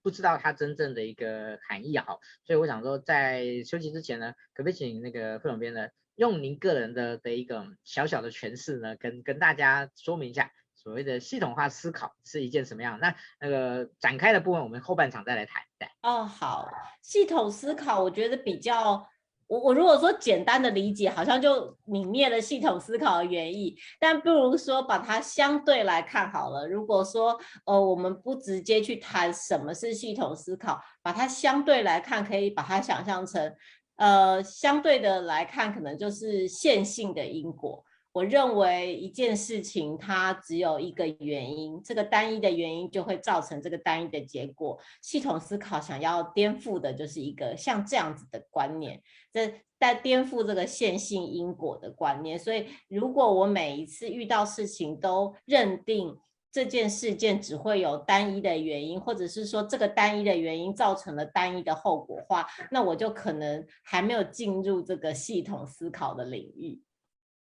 [0.00, 12.98] 不知道它真正的一个含义哈，所以我想说，在休息之前呢，可不可以请那个副总编呢，用您个人的的一个小小的诠释呢，跟跟大家说明一下，所谓的系统化思考是一件什么样？
[13.00, 15.62] 那那个展开的部分，我们后半场再来谈。
[15.78, 16.68] 对，哦，好，
[17.00, 19.06] 系统思考，我觉得比较。
[19.48, 26.66] 我我如果说简单的理解，好像就泯灭了系统思考的原意，但不如说把它相对来看好了。
[26.66, 33.54] 如果说呃我们不直接去谈什么是系统思考，把它相对来看，可以把它想象成
[33.96, 37.84] 呃相对的来看，可能就是线性的因果。
[38.12, 44.78] 我认为一件事情它只有一个原因，这个单一的原因就会造成这个单一的结果。
[45.02, 52.38] 系统思考想要颠覆的就是一个像这样子的观念，这在颠覆这个线性因果的观念。
[52.38, 56.16] 所以，如果我每一次遇到事情都认定
[56.50, 66.82] 这件事件只会有单一的原因，或者是说这个单一的原因造成了单一的后果话，那我就可能还没有进入这个系统思考的领域。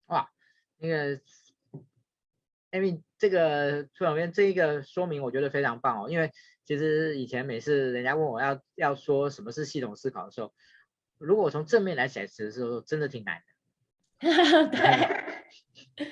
[0.08, 0.30] 哇！
[0.80, 1.20] 那个
[2.72, 6.32] ，Amy，这个副总编这一个说明我觉得非常棒哦，因为
[6.66, 10.54] 其实以前每次人家问我要要说什么是系统思考的时候，
[11.18, 13.44] 如果我从正面来解释的时候，真的挺难的。
[14.70, 16.08] 对，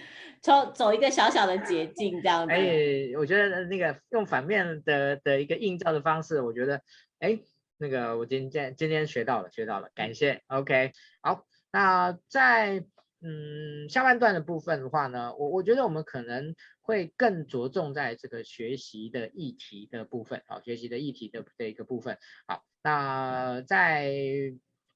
[0.46, 2.54] 走走一个小小的捷径这样子。
[2.54, 6.82] 哎，我觉得那个用反面的的一个映照的方式，我觉得，
[7.18, 7.40] 哎，
[7.78, 10.44] 那个我今天今天学到了，学到了，感谢。
[10.48, 12.86] OK，好，那在。
[13.28, 22.20] 嗯，下半段的部分的话呢，我我觉得我们可能会更着重在这个学习的议题的部分，好，学习的议题的的一个部分。
[22.46, 24.14] 好，那在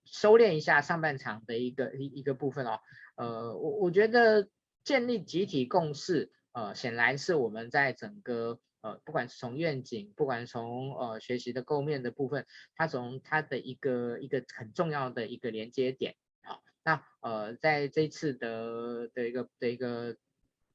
[0.06, 2.80] 收敛一下上半场的一个一一个部分哦。
[3.16, 4.48] 呃，我我觉得
[4.84, 16.16] 建立集体共识，呃，显然是我们在整个呃，不管是从愿景，不管从呃学习的构面的部分，它从它的一个一个很重要的一个连接点。
[16.42, 20.16] 好那呃，在这次的的一个的一个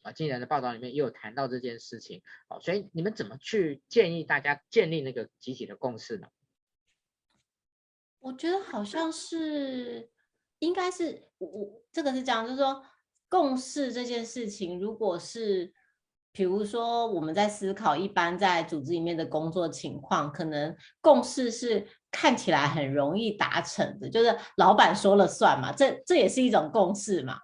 [0.02, 6.28] 啊，今年的报道里面也有谈到这件事情，哦，所以你们怎么去建议大家建立那个集体的共识呢？
[8.20, 10.10] 我觉得好像是，
[10.58, 12.84] 应该是我我这个是这样，就是说
[13.34, 15.72] 共事这件事情，如果是
[16.32, 21.86] 比如说我们在思考一般在组织里面的工作情况，可能共事是。
[22.16, 27.36] 看起来很容易达成的，就是老板说了算嘛，这这也是一种共事嘛。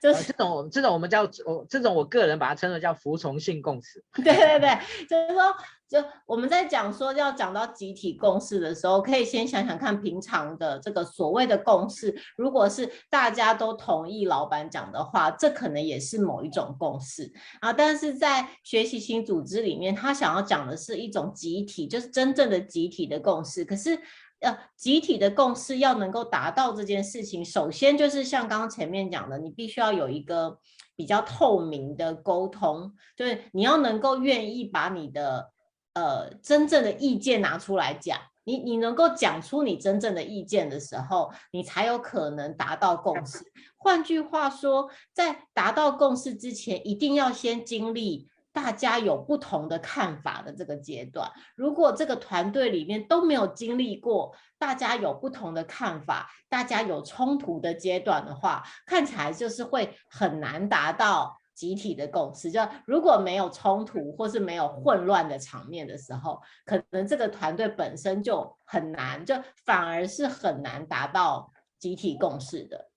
[0.00, 4.04] 就是、呃、这种这种我们叫我这种我个人把它称为叫服从性共识。
[4.14, 5.54] 对对对，就是说，
[5.88, 17.72] 就我们在讲说要讲到集体共识的时候，可以先想想看平常的这个所谓的共识，如果是大家都同意老板讲的话，这可能也是某一种共识啊。
[17.72, 23.64] 但是在学习型组织里面，他想要讲的是一种集体，就是真正的集体的共识。
[23.64, 23.98] 可是。
[24.40, 30.58] 要集体的共识要能够达到这件事情，首先就是像刚刚前面讲的，你必须要有一个
[30.94, 35.50] 比较透明的沟通，就是你要能够愿意把你的
[35.94, 43.38] 呃真正的意见拿出来讲，你你能够讲出你真正的意见的时候，你才有可能达到共识。
[43.76, 48.28] 换句话说，在达到共识之前，一定要先经历。
[48.52, 62.50] 大家有不同的看法的这个阶段，如果这个团队里面都没有经历过大家有不同的看法、大家有冲突的阶段的话，看起来就是会很难达到集体的共识。
[62.50, 72.90] 就如果没有冲突或是没有混乱的场面的时候，可能这个团队本身就很难，就反而是很难达到集体共识的。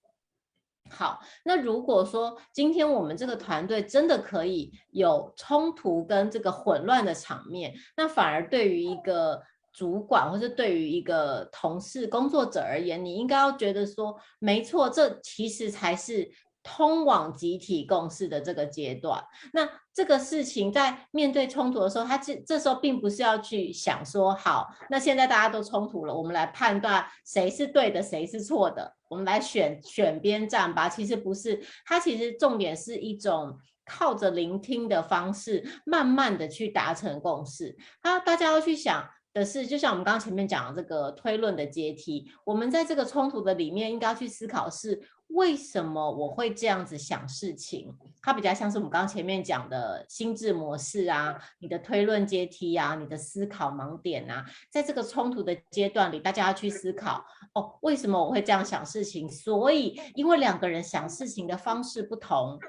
[0.92, 16.30] 好，那如果说今天我们这个团队真的可以有冲突跟这个混乱的场面，那反而对于一个主管或者对于一个同事工作者而言，你应该要觉得说，没错，这其实才是
[16.64, 30.88] 通往集体共识的这个阶段，那这个事情在面对冲突的时候，他这这时候并不是要去想说，好，那现在大家都冲突了，我们来判断谁是对的，谁是错的，我们来选选边站吧。
[30.88, 37.76] 其实不是，它其实重点是一种靠着聆听的方式，慢慢的去达成共识。
[38.04, 39.10] 那大家要去想。
[39.34, 45.02] 的是，就像我们刚刚前面讲的这个推论的阶梯，我们在这个冲突的里面，应该要去思考是
[45.34, 47.94] 为什么我会这样子想事情。
[48.22, 59.30] 它比较像是我们刚刚前面讲的心智模式啊，你的推论阶梯啊，你的思考盲点啊，在这个冲突的阶段里，大家要去思考哦，为什么我会这样想事情？
[59.30, 62.60] 所以，因为两个人想事情的方式不同。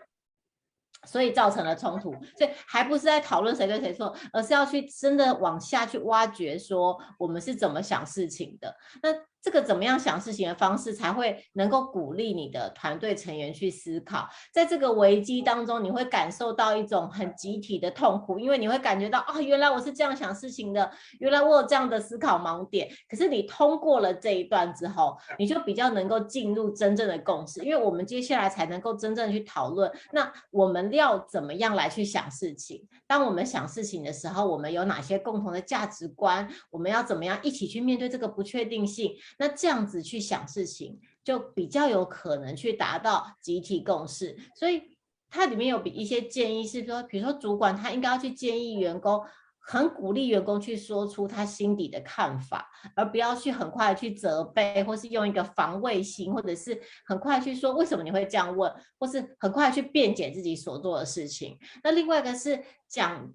[1.04, 8.72] 所以造成了冲突，所以还不是在讨论谁对谁错，而是要去真的往下去挖掘，说我们是怎么想事情的。
[9.02, 9.12] 那
[9.42, 14.28] 这个怎么样想事情的方式，才会能够鼓励你的团队成员去思考。
[14.52, 20.88] 在这个危机当中，你会感受到一种很集体的痛苦，因为你会感觉到啊、原来我是这样想事情的，
[21.18, 22.88] 原来我有这样的思考盲点。
[23.08, 32.86] 可是你通过了这一段之后，你就比较能够进入真正的共识，因为我们接下来才能够真正去讨论，那我们要怎么样来去想事情？
[33.08, 36.48] 当我们想事情的时候，我们有哪些共同的价值观？
[36.70, 39.12] 我们要怎么样一起去面对这个不确定性？
[39.38, 44.36] 那这样子去想事情，就比较有可能去达到集体共识。
[44.54, 44.82] 所以
[45.30, 49.22] 它里面有比一些建议是说，比如说主管他应该要去建议员工，
[49.58, 61.58] 很鼓励员工去说出他心底的看法，而不要去很快去责备，或是用一个防卫心，或者是很快去说为什么你会这样问，或是很快去辩解自己所做的事情。
[61.82, 63.32] 那另外一个是讲。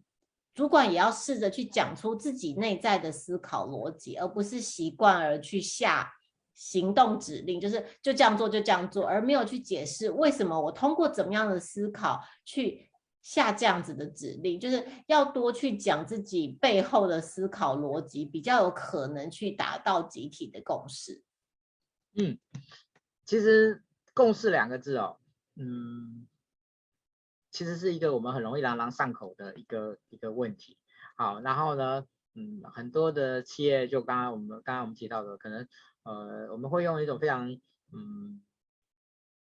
[0.58, 6.12] 主管也要试着去讲出自己内在的思考逻辑，而不是习惯而去下
[6.55, 12.89] 行动指令，就是就这样做就这样做，而没有去解释为什么我通过怎么样的思考去
[13.22, 21.22] 下这样子的指令，就是要多去讲自己背后的思考逻辑，比较有可能去达到集体的共识。
[22.16, 22.36] 嗯，
[23.26, 23.84] 其实
[24.16, 25.18] 共识两个字哦，
[25.55, 26.26] 嗯。
[27.58, 30.78] 其实是一个我们很容易朗朗上口的一个一个问题，
[31.16, 32.05] 好，然后呢，
[32.36, 35.68] 嗯，很多的企业就刚刚我们刚刚我们提到的，可能
[36.03, 37.53] 呃我们会用一种非常
[37.91, 38.43] 嗯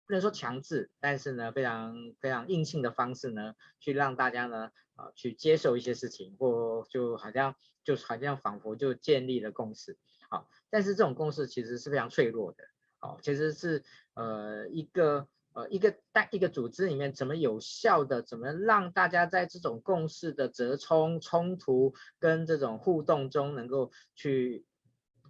[0.07, 12.63] 不能说强制，但是呢非常非常硬性的方式呢，去让大家呢啊、去接受一些事情，或就好像就好像仿佛就建立了共识，好，但是这种共识其实是非常脆弱的，
[12.97, 13.83] 好，其实是
[14.15, 15.27] 呃一个。
[15.53, 24.65] 呃，一个单一个组织里面怎么有效的，怎么让大家在这种共识的折冲、冲突跟这种互动中，能够去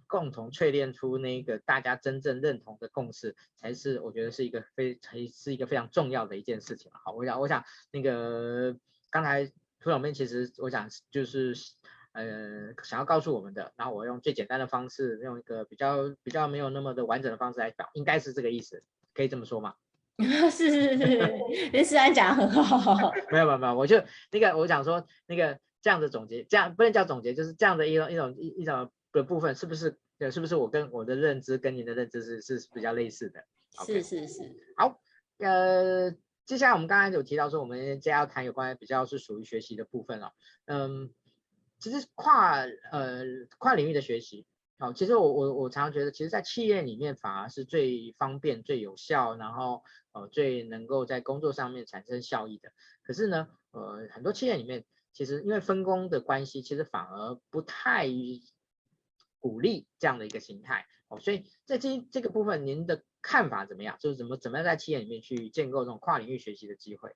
[0.06, 6.92] 共同淬炼出那个大家真正认同的共识，才是我觉得是一个非才是一个非常重要的一件事情。
[6.92, 8.76] 好，我想我想那个
[9.10, 9.46] 刚才
[9.80, 11.54] 涂总编其实我想就是
[12.12, 19.74] 呃想要告诉我们的，然后我用最简单的方式，用一个比较比较没有那么的完整的方式来讲，应该是这个意思，可以这么说吗？
[20.18, 21.16] 是 是是，
[21.72, 23.10] 林思安讲的很好。
[23.32, 29.98] 没有没有没有，我就那个我想说那个这样的总结，这样不能叫总结，就是这样的一种一种一一种的部分，是不是？
[30.30, 33.44] 是不是我跟我的认知跟您的认知是是比较类似的？
[33.84, 34.40] 是是是。
[34.76, 35.00] 好，
[35.38, 36.12] 呃，
[36.46, 40.32] 接下来我们刚刚有提到说，我们今天要谈有关比较是属于学习的部分了。
[40.66, 41.10] 嗯，
[41.80, 42.60] 其实跨
[42.92, 43.24] 呃
[43.58, 44.46] 跨领域的学习。
[44.82, 52.72] 好，其实我我我常常觉得，其实，在企业里面反而是最方便、最有效，然后呃最能够在工作上面产生效益的。
[53.04, 58.08] 可是呢，呃，很多企业里面其实因为分工的关系，其实反而不太
[59.38, 60.84] 鼓励这样的一个形态。
[61.06, 63.96] 哦，所以在这这个部分，您的看法怎么样？
[64.00, 67.14] 就是怎么怎么样在企业里面去建构这种跨领域学习的机会？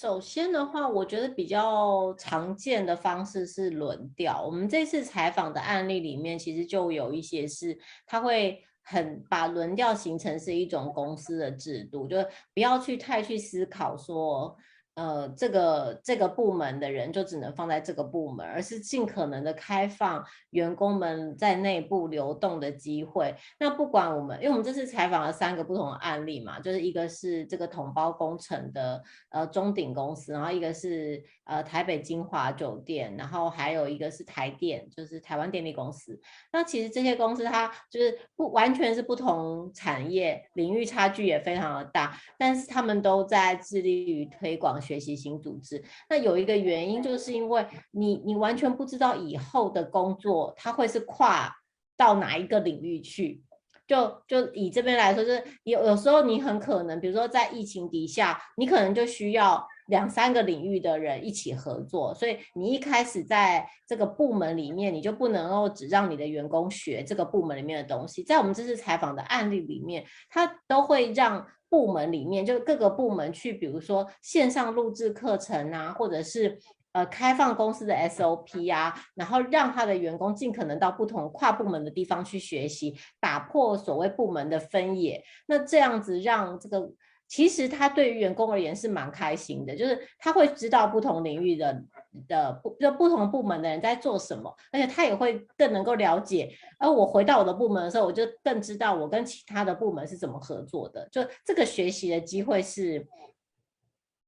[0.00, 4.42] 首先的话，我觉得比较常见的方式是轮调。
[4.42, 12.16] 我们这次采访的案例里面，其实就有一些是，他会很把轮调形成是一种公司的制度，就
[12.54, 14.56] 不要去太去思考说。
[14.94, 23.34] 呃，这个这个部门的人就只能放在这个部门，而是尽可能的开放员工们在内部流动的机会。
[23.58, 36.20] 那不管我们，因为我们这次采访了三个不同的案例嘛，就是一个是这个统包工程的呃中鼎公司，然后一个是呃台北晶华酒店，然后还有一个是台电，就是台湾电力公司。
[36.52, 44.81] 那其实这些公司它就是不完全是不同产业领域，差距也非常的大，但是他们都在致力于推广。
[44.82, 51.50] 学习型组织，那有一个原因，就是因为你你完全不知道以后的工作它会是跨
[51.96, 53.42] 到哪一个领域去，
[53.86, 68.22] 就就以这边来说，就是有有时候你很可能，比如说在疫情底下，你可能就需要两三个领域的人一起合作，所以你一开始在这个部门里面，你就不能够只让你的员工学这个部门里面的东西。
[68.22, 76.58] 在我们这次采访的案例里面，他都会让部门里面就各个部门去，比如说线上录制课程啊，或者是。
[76.94, 85.24] 呃，开放公司的 SOP 啊，然后让他的员工尽可能到不同跨部门的地方去学习，打破所谓部门的分野。
[85.46, 86.92] 那这样子让这个，
[87.32, 91.82] 其实他对于员工而言是蛮开心的，就是他会知道不同领域的
[92.28, 96.54] 的不就不同部门的人在做什么，而且他也会更能够了解。
[96.78, 101.08] 而我回到我的部门的时候，我就更知道我跟其他的部门是怎么合作的。
[101.10, 103.08] 就这个学习的机会是，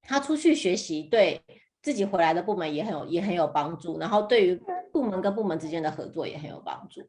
[0.01, 1.43] 他出去学习对。
[1.83, 4.59] 自己回来的部门也很有也很有帮助，然后对于
[4.91, 7.03] 部门跟部门之间的合作也很有帮助。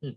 [0.00, 0.16] 嗯，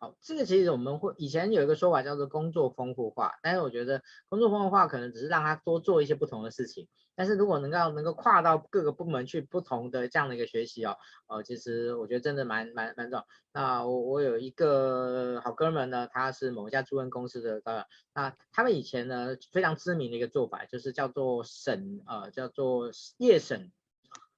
[0.00, 6.86] 好，这个其实我们会以前有一个说法叫做工作丰富化，但是我觉得工作丰富化可能只是让他多做一些不同的事情。
[7.16, 10.96] 但是如果能够能够跨到各个部门去不同的这样的一个学习哦，
[11.26, 13.26] 呃，其实我觉得真的蛮蛮蛮重要。
[13.52, 17.84] 那我我有一个好哥们呢，他是某一家顾问公司的呃，
[18.14, 23.72] 那他们以前呢非常知名的一个做法就是叫做审呃叫做夜审。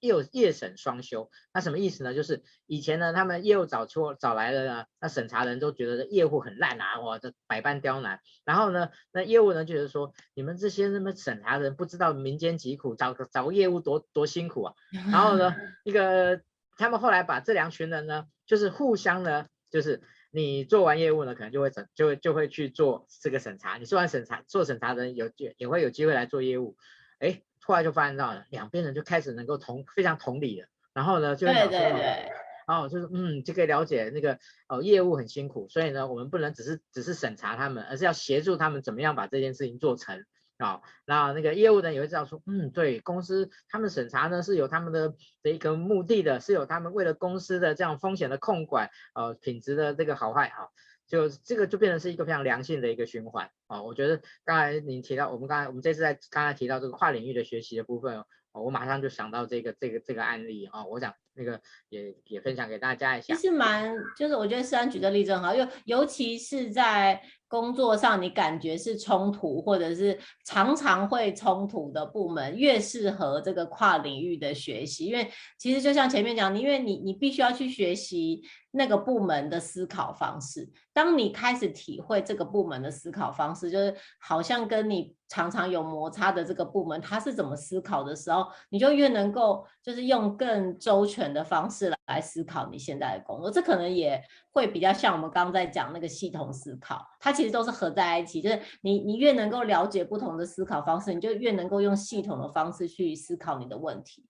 [0.00, 2.14] 业业审双修，那什么意思呢？
[2.14, 8.20] 就是以前呢，他们业务找错找来了呢，那审查人都觉得业务很烂啊，哇，这百般刁难。
[8.44, 14.74] 然后呢，那业务呢觉得说，你们这些什么审查人不知道民间疾苦，找个找个业务多多辛苦啊。
[15.12, 16.40] 然后呢，一个
[16.76, 23.76] 他们后来把这两群人呢，就是互相呢，就是你做完业务呢，可能就会审就会就会去做这个审查。
[23.76, 26.76] 你做完审查做审查人有也也会有机会来做业务，
[27.18, 27.42] 哎。
[27.62, 32.32] 后来就发现到了，两边人就开始能够同非常同理了，然后呢，就对对对，
[32.66, 34.38] 然后就是嗯，就可以了解那个
[34.68, 40.24] 哦，业务很辛苦，所以呢，我们不能只是只是审查他们，而是要协助他们怎么样把这件事情做成
[40.58, 40.82] 啊、哦。
[41.04, 50.68] 然后那个业务呢也会知道说，嗯，对公司他们审查呢是有他们的的一个目的的，是有他们为了公司的这样风险的控管，呃，品质的这个好坏啊。
[51.10, 53.82] 就这个就变成是一个非常良性的一个循环啊！
[53.82, 63.34] 我觉得刚才您提到，我们刚才我们这次在刚才提到这个跨领域的学习的部分，哦我马上就想到这个这个这个案例啊，我想那个也也分享给大家一下。
[63.34, 67.22] 其实蛮就是我觉得诗安举的例子很好，因为尤其是在。
[67.50, 75.06] 工作上你感觉是冲突，或者是常常会冲突的部门，越适合这个跨领域的学习。
[75.06, 75.28] 因为
[75.58, 78.40] 其实就像前面讲，你因为你你必须要去学习
[78.70, 80.70] 那个部门的思考方式。
[80.92, 93.48] 当你开始体会这个部门的思考方式，就是好像跟你常常有摩擦的这个部门，他是怎么思考的时候，你就越能够就是用更周全的方式来思考你现在的工作。
[93.48, 94.20] 这可能也
[94.50, 97.32] 会比较像我们刚刚在讲那个系统思考，它。
[97.32, 104.26] 其实都是合在一起，就是你你越能够了解不同的思考方式，你就越能够用系统的方式去思考你的问题。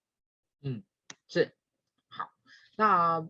[0.63, 0.83] 嗯，
[1.27, 1.55] 是。
[2.09, 2.31] 好，
[2.77, 3.27] 那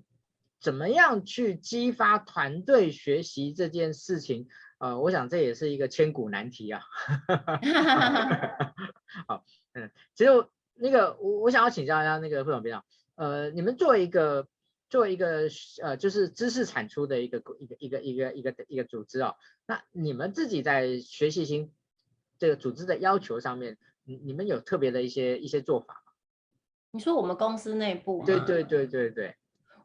[0.60, 4.48] 怎么样去激发团队学习这件事情？
[4.81, 6.83] 呃，我想这也是一个千古难题啊。
[9.28, 10.31] 好，嗯，其实
[10.74, 14.49] 那个我我想要请教一下那个副总编长，呃，你们作为一个。
[14.91, 15.49] 作为一个
[15.81, 21.72] 呃，就是知识产出的一个一个一个一个一个一个组织哦，那你们自己在学习型
[22.39, 26.11] 这个组织的要求上面，你你们有特别的一些一些做法吗？
[26.91, 28.24] 你说我们公司内部？
[28.26, 29.37] 对对对对对，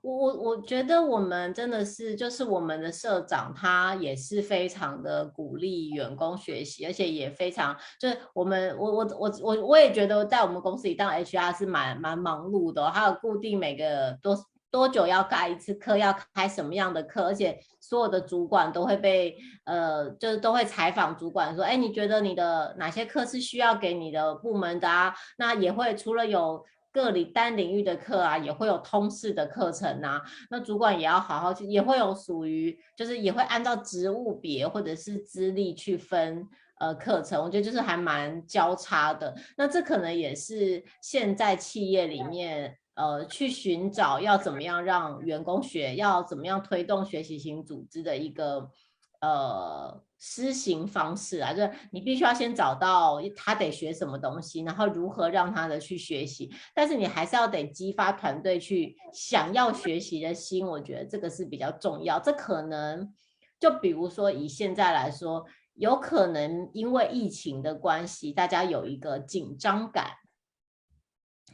[0.05, 14.37] 我我我觉得我们真的是，就是我们的社长他也是非常的鼓励员工学习，而且也非常就是我们我我我我我也觉得在我们公司里当 HR 是蛮蛮忙碌的，还有固定每个多。
[14.71, 15.95] 多久要开一次课？
[15.95, 17.27] 要开什么样的课？
[17.27, 25.15] 而且所有的主管都会被呃，就是都会采访主管说，哎，你觉得你的哪些课是需要给你的部门的啊？
[25.37, 26.61] 那也会除了有
[26.95, 30.21] 各领单领域的课啊，也会有通识的课程啊。
[30.49, 36.47] 那主管也要好好去，也会有属于就是也会按照职务别或者是资历去分
[36.79, 37.43] 呃课程。
[37.43, 39.35] 我觉得就是还蛮交叉的。
[39.57, 42.77] 那这可能也是现在企业里面。
[42.95, 48.69] 呃，去寻找要怎么样让员工学，要怎么样推动学习型组织的一个
[49.19, 62.19] 呃施行方式啊，就是你必须要先找到他得学什么东西，然后如何让他的去学习，但是你还是要得激发团队去想要学习的心，我觉得这个是比较重要。
[62.19, 63.13] 这可能
[63.59, 70.11] 就比如说以现在来说，有可能因为疫情的关系，大家有一个紧张感。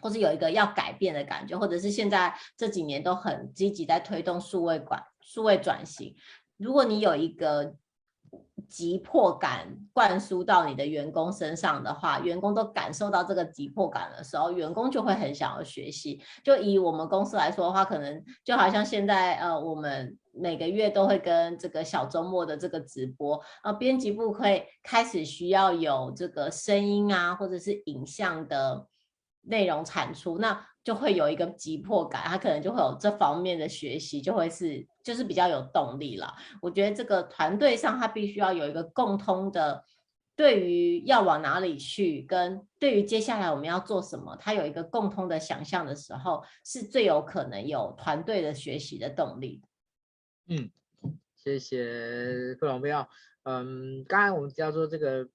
[0.02, 6.16] 或是有一个要改变的感觉，或者是现在这几年都很积极在推动数位管数位转型，
[6.58, 7.76] 如果你有一个
[8.70, 16.22] 急迫感灌输到你的员工身上的话，员工都感受到这个急迫感的时候，员工就会很想要学习。
[16.42, 28.88] 就以我们公司来说的话，可能就好像现在呃，我们每个月都会跟这个小周末的这个直播，呃，编辑部会开始需要有这个声音啊，或者是影像的
[29.42, 36.34] 内容产出，那就会有一个急迫感，他可能就会有这方面的学习，就会是就是比较有动力了。
[36.62, 39.84] 我觉得这个团队上，他必须要有一个共通的，
[40.36, 49.62] 对于要往哪里去，跟对于接下来我们要做什么，他有一个共通的想象的时候，是最有可能有团队的学习的动力。
[50.48, 50.72] 嗯，
[51.36, 53.08] 谢谢副总，不要，
[53.44, 55.30] 嗯，刚才我们叫做这个。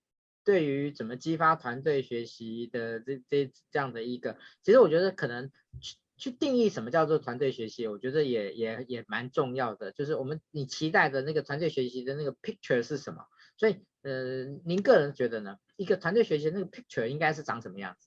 [0.47, 9.91] 对于怎么激发团队学习的这这这样的一个，其实我觉得可能去去定义什么叫做团队学习，我觉得也也也蛮重要的。
[9.91, 13.25] 就是我们你期待的那个团队学习的那个 picture 是什么？
[13.57, 15.57] 所以呃，您个人觉得呢？
[15.77, 18.07] 一个团队学习的那个 picture 应该是长什么样子？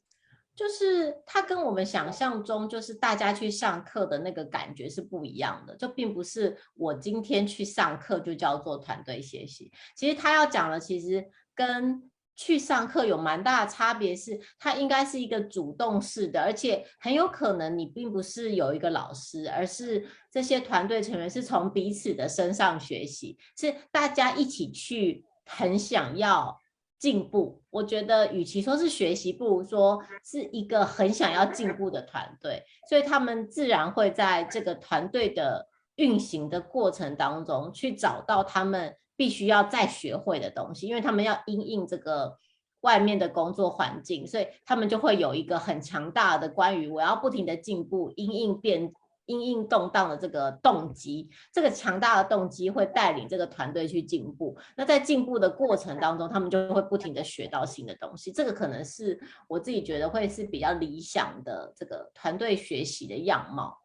[0.55, 9.71] 就是它跟我们想象中就是大家去上课的那个感觉是不一样的，就并不是我今天去上课就叫做团队学习。
[9.95, 12.08] 其实他要讲的其实跟
[12.41, 26.57] 去上课有蛮大的差别，是它应该是一个主动式的，而且很有可能你并不是有一个老师，而是这些团队成员是从彼此的身上学习，是大家一起去很想要
[26.97, 27.61] 进步。
[27.71, 38.95] 我觉得与其说是学习，不如说是一个很想要进步的团队，所以他们自然会在这个团队的运行的过程当中去找到他们。
[39.19, 42.37] 必须要再学会的东西，因为他们要因应这个
[42.79, 48.93] 外面的工作环境，所以他们就会有一个很强大的关于我要不停的进步、因应变、
[49.25, 51.29] 因应动荡的这个动机。
[51.51, 54.57] 这个强大的动机会带领这个团队去进步。
[54.77, 58.31] 那在进步的过程当中，他们就会不停的学到新的东西。
[58.31, 63.77] 这个可能是我自己觉得会是比较理想的这个团队学习的样貌。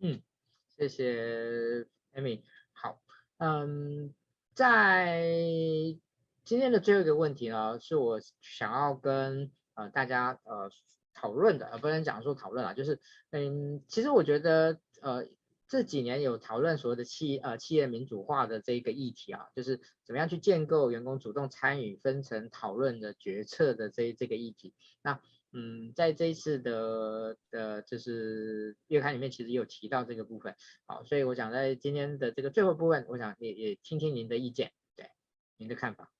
[0.00, 0.20] 嗯，
[0.76, 1.86] 谢谢
[2.16, 2.42] Amy。
[2.72, 2.98] 好，
[3.38, 4.12] 嗯。
[4.54, 5.22] 在
[6.44, 10.70] 今天的最后一个问题呢，是我想要跟呃大家呃
[11.14, 15.26] 讨论的，呃不能讲说讨论啊，就是嗯，其实我觉得呃
[15.68, 25.20] 这几年有讨论所谓的企呃企业民主化的这个议题啊，就是怎么样去建构员工主动参与分层讨论的决策的这这个议题，那。
[25.52, 30.54] 嗯，在这一次的的，就是月刊里面，其实有提到这个部分。
[30.86, 35.10] 好，所以我想在今天的这个最后部分，我想也也听听您的意见，对，
[35.56, 36.12] 您的看法。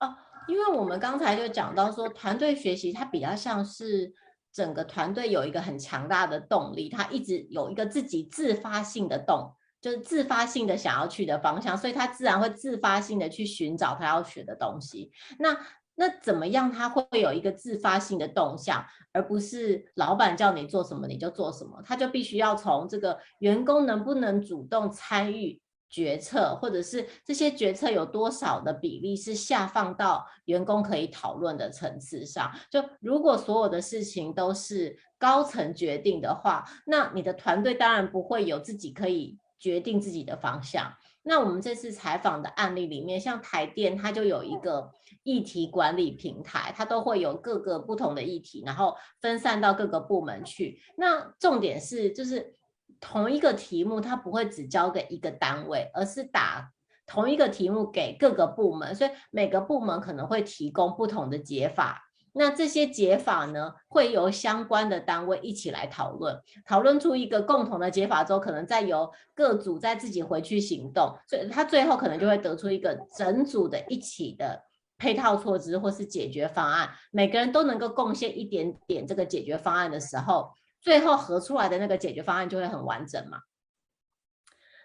[0.00, 0.16] 哦，
[0.46, 4.14] 因为我们刚才就讲到说，团队学习它比较像是
[4.52, 15.12] 整个团队有一个很强大的动力，它一直有一个自己自发性的动，就是自发性的想要去的方向，所以它自然会自发性的去寻找它要学的东西。
[15.38, 15.54] 那
[15.98, 16.70] 那怎么样？
[16.70, 21.82] 他会有一个自发性的动向，而不是老板叫你做什么你就做什么。
[21.84, 32.52] 他就必须要从这个员工能不能主动参与决策，或者是这些决策有多少的比例是下放到员工可以讨论的层次上。
[32.70, 40.92] 就如果所有的事情都是高层决定的话，那你的团队当然不会有自己可以决定自己的方向。
[41.28, 44.90] 那我们这次采访的案例里面，像台电，它就有一个
[45.24, 50.80] 议题管理平台，它都会有各个不同的议题，然后分散到各个部门去。
[50.96, 52.54] 那重点是，就是
[52.98, 56.72] 同一个题目，它不会只交给一个单位，而是打
[57.06, 62.07] 同一个题目给各个部门，所以每个部门可能会提供不同的解法。
[62.32, 74.62] 那这些解法呢，会由相关的单位一起来讨论，讨论出一个共同的解法之后，可能再由各组再自己回去行动，所以他最后可能就会得出一个整组的一起的
[74.98, 80.50] 配套措施或是解决方案，每个人都能够贡献一点点这个解决方案的时候，
[80.80, 83.38] 最后合出来的那个解决方案就会很完整嘛。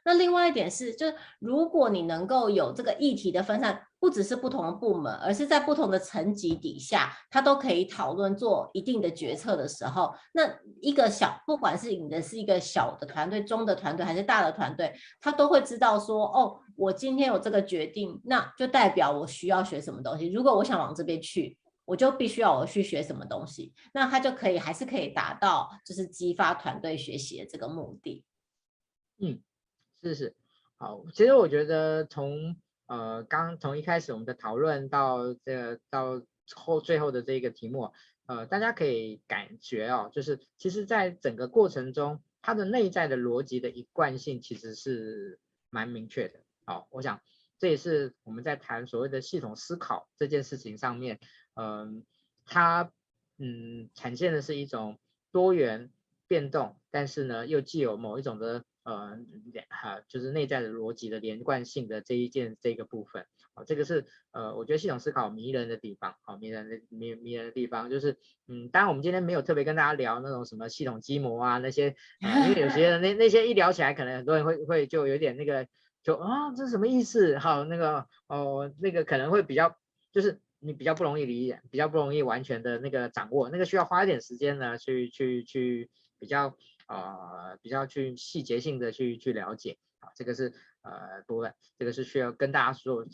[0.06, 20.30] 那另外一点是，就是如果你能够有这个议题的分散，不只是不同的部门，而是在不同的层级底下，他都可以讨论做一定的决策的时候，那一个小，不管是你的是一个小的团队、中的团队还是大的团队，他都会知道说，哦，我今天有这个决定，那就代表我需要学什么东西。
[20.32, 28.26] 如果我想往这边去，我就必须要我去学什么东西，那他就可以还是可以达到就是激发团队学习的这个目的。
[29.20, 29.39] 嗯。
[30.04, 30.36] 是是，
[30.78, 36.22] 好，其实我觉得从呃刚从一开始我们的讨论到这到
[36.54, 37.93] 后最后的这个题目，
[38.26, 45.39] 呃，大家可以感觉哦，就是其实在整个过程中，它的内在的逻辑的一贯性其实是
[45.70, 46.41] 蛮明确的。
[46.66, 47.22] 好，我想
[47.58, 51.20] 这也是我们在谈所谓的系统思考这件事情上面，
[51.56, 52.04] 嗯，
[52.45, 52.91] 它
[53.38, 54.99] 嗯呈现的是一种
[55.32, 55.89] 多元
[56.28, 59.18] 变动，但是呢又既有某一种的呃
[59.70, 63.26] 哈就是内在的逻辑的连贯性的这一件这个部分。
[63.56, 68.18] 啊，这个是呃，我觉得系统思考迷人的地方，好，迷人的迷迷人的地方就是，
[68.48, 75.68] 嗯，当然我们今天没有特别跟大家聊那种什么系统基模啊那些，呃、因为有些人 那那些一聊起来，可能很多人会会就有点那个，
[76.02, 77.38] 就啊，这是什么意思？
[77.38, 79.78] 好，那个哦，那个可能会比较，
[80.12, 86.58] 就是你比较不容易理解，比较不容易完全的那个掌握，那个需要花一点时间呢，去去去比较
[86.88, 93.06] 呃比较去细节性的去去了解，啊，这个是呃多的，这个是需要跟大家说。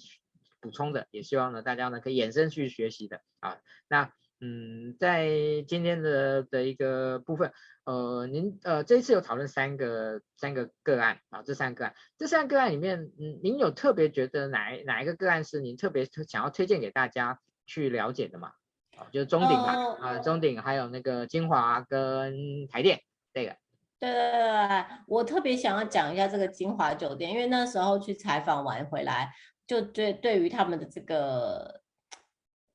[0.61, 3.61] 补充的，也希望呢大家呢可以延伸去学习的啊。
[3.87, 4.11] 那
[4.41, 5.25] 嗯，在
[5.65, 7.53] 今天的的一个部分，
[7.85, 18.51] 呃，您呃这一次有讨论三个三个个案啊，这三个个案，这三个个案里面，嗯，您有特别觉得哪哪一个个案是您特别想要推荐给大家去了解的吗？
[18.97, 23.01] 啊，就是中鼎吧，啊、呃，中鼎还有那个金华跟台电
[23.33, 23.55] 这个。
[23.99, 29.33] 对对对，我特别想要讲一下这个金华酒店，因为那时候去采访完回来。
[29.67, 31.81] 就对，对于他们的这个，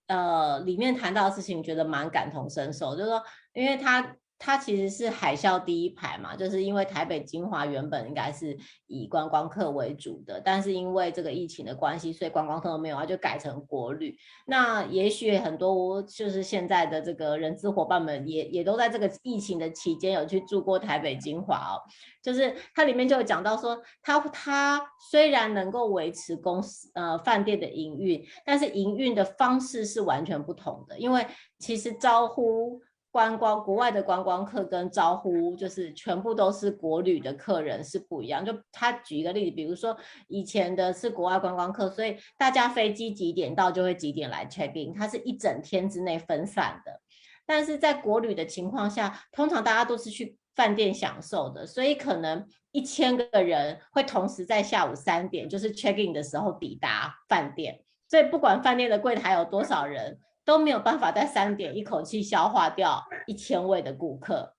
[0.06, 2.96] 呃，里面谈到的事情，觉得蛮感同身受。
[2.96, 4.16] 就是说，因为他。
[4.38, 8.56] 它其实是海啸第一排嘛，就是因为台北晶华原本应该是
[8.86, 14.14] 以观光客为主的，但是因为这个疫情的关系，所以观光客都没有，它就改成国旅。
[14.46, 21.80] 那也许很多就是现在的这个人资伙伴们也也都在这个疫情的期间有去住过台北晶华哦，
[22.20, 31.26] 就是它里面就有讲到说，它它虽然能够维持公司呃饭店的营运，但是营运的方式是完全不同的，因为
[31.58, 32.82] 其实招呼。
[33.14, 38.44] 观光国外的观光客跟招呼就是全部都是国旅的客人是不一样。
[38.44, 39.96] 就他举一个例子，比如说
[40.26, 47.00] 以前的是国外观光客，所以大家飞机几点到就会几点来 check in，它是一整天之内分散的。
[47.46, 60.18] 但是在国旅的情况下，通常大家都是去饭店享受的，所以可能一千个人会同时在下午三点就是 check in 的时候抵达饭店，所以不管饭店的柜台有多少人。
[60.44, 64.54] 都没有办法在三点一口气消化掉一千位的顾客，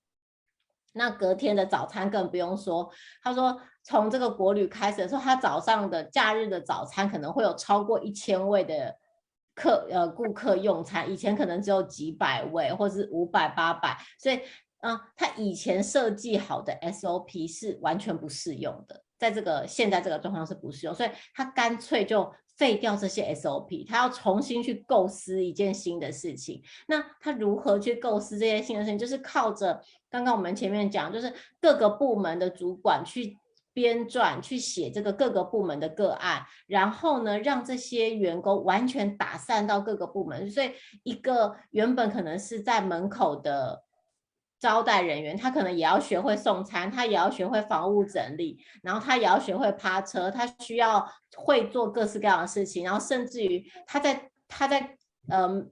[0.94, 2.92] 那隔天的早餐更不用说。
[3.22, 8.96] 他说，从这个国旅开始的时候，他早上的假日的早餐可能会有超过一千位的
[9.54, 14.40] 客呃顾客用餐，以前可能只有几百位或是五百八百，所以
[14.82, 22.34] 嗯，他以前设计好的 SOP 是完全不适用的，在这个现在这个状况是不适用，所以他干脆就。
[22.58, 26.62] 废掉这些 SOP，他要重新去构思一件新的事情。
[26.88, 28.98] 那他如何去构思这些新的事情？
[28.98, 33.38] 就是靠着刚刚我们前面讲，就是各个部门的主管去
[33.74, 40.50] 编撰、去写这个各个部门的个案，然后呢，让这些员工完全打散到各个部门。
[40.50, 40.72] 所以，
[41.04, 43.85] 一个原本可能是在门口的。
[44.60, 54.98] 招待人员，他可能也要学会送餐，他也要学会房屋整理，然后他也要学会趴车，他需要会做各式各样的事情，然后甚至于他在他在
[55.30, 55.70] 嗯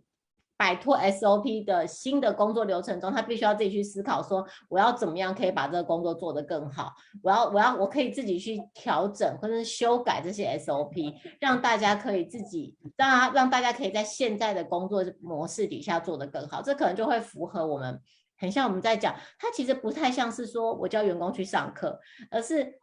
[0.56, 18.00] 摆脱 SOP 的新的工作流程中，他必须要自己去思考说，我要怎么样可以把这个工作做得更好，我要我要我可以自己去调整或者是修改这些 SOP，让大家可以自己让让大家可以在现在的工作模式底下做得更好，这可能就会符合我们。
[18.38, 22.80] 很像我们在讲，它其实不太像是说我叫员工去上课，而是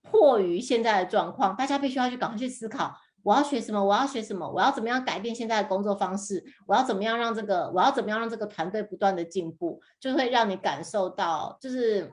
[0.00, 12.12] 迫于现在的状况，大家必须要去赶快去思考，我要学什么，我要学什么，我要怎么样改变现在的工作方式，我要怎么样让这个，我要怎么样让这个团队不断的进步，就会让你感受到，就是，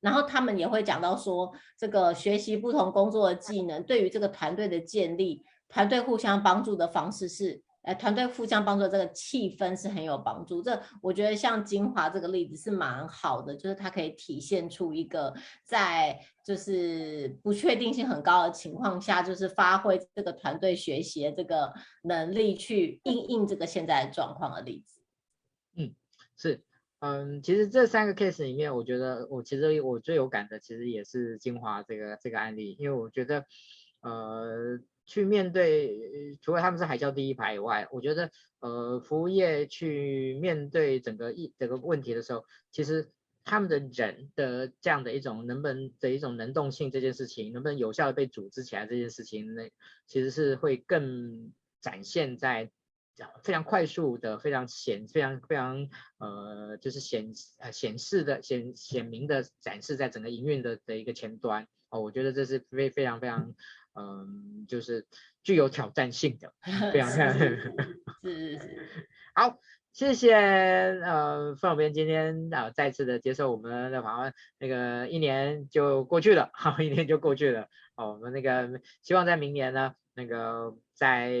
[0.00, 7.62] 然后他们也会讲到说，这个学习不同工作的技能，对于这个团队的建立，团队互相帮助的方式是。
[7.86, 10.60] 呃，团队互相帮助，这个气氛是很有帮助。
[10.60, 15.32] 这我觉得像晶华这个例子是蛮好的，就是它可以体现出一个
[15.64, 21.72] 在就是不确定性很高的情况下，就是发挥这个团队学习的这个
[22.02, 25.00] 能力去应应这个现在的状况的例子。
[25.76, 25.94] 嗯，
[26.36, 26.64] 是，
[26.98, 33.44] 嗯，其实这三个 case 里面，我觉得我其实我最有感的，其实也是晶华这个这个案例，因为我觉得，
[34.00, 34.80] 呃。
[35.06, 43.12] 去面对，除了他们是海啸第一排以外，我觉得，呃，服务业去面对整个一整个问题的时候，其实
[43.44, 49.70] 他们的人的这样的一种能不能的一种能动性这件事情，能不能有效的被组织起来这件事情，那
[50.08, 52.72] 其实是会更展现在
[53.44, 55.88] 非常快速的、非常显、非常非常
[56.18, 63.54] 呃，就是显呃显示的显显明的展示在整个营运的的一个前端哦，我觉得这是非非常非常。
[63.96, 65.06] 嗯，就是
[65.42, 66.52] 具有挑战性的，
[66.92, 67.72] 非常看，是
[68.22, 68.88] 是 是，
[69.34, 69.58] 好。
[69.96, 81.32] 谢谢呃，范总编今天啊、呃、再次的接受我们的访问，那个一年就过去了，好，一年就过去了，哦，我们那个希望在明年呢，那个在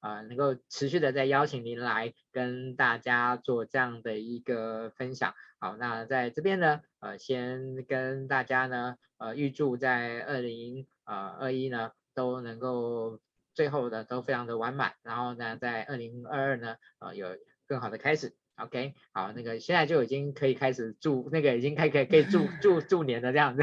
[0.00, 13.20] 啊、呃、能够持续的再邀请您来跟大家做这样的一个分享，好，那在这边呢，呃，先跟大家呢，呃，预祝在二零呃二一呢都能够
[13.54, 17.28] 最后的都非常的完满，然后呢，在二零二二呢，呃有。
[17.66, 23.62] 更好的开始，OK，好，那个现在就已经可以开始祝，那个已经开可以可以祝祝祝年的这样子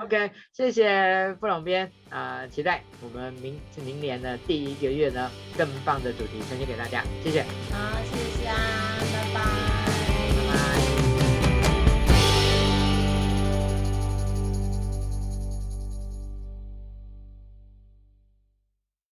[0.00, 5.28] ，OK，谢谢傅总编啊、期待我们明明年的第一个月呢，
[5.58, 8.54] 更棒的主题呈现给大家，谢谢，好，谢谢啊，
[9.12, 9.61] 拜拜。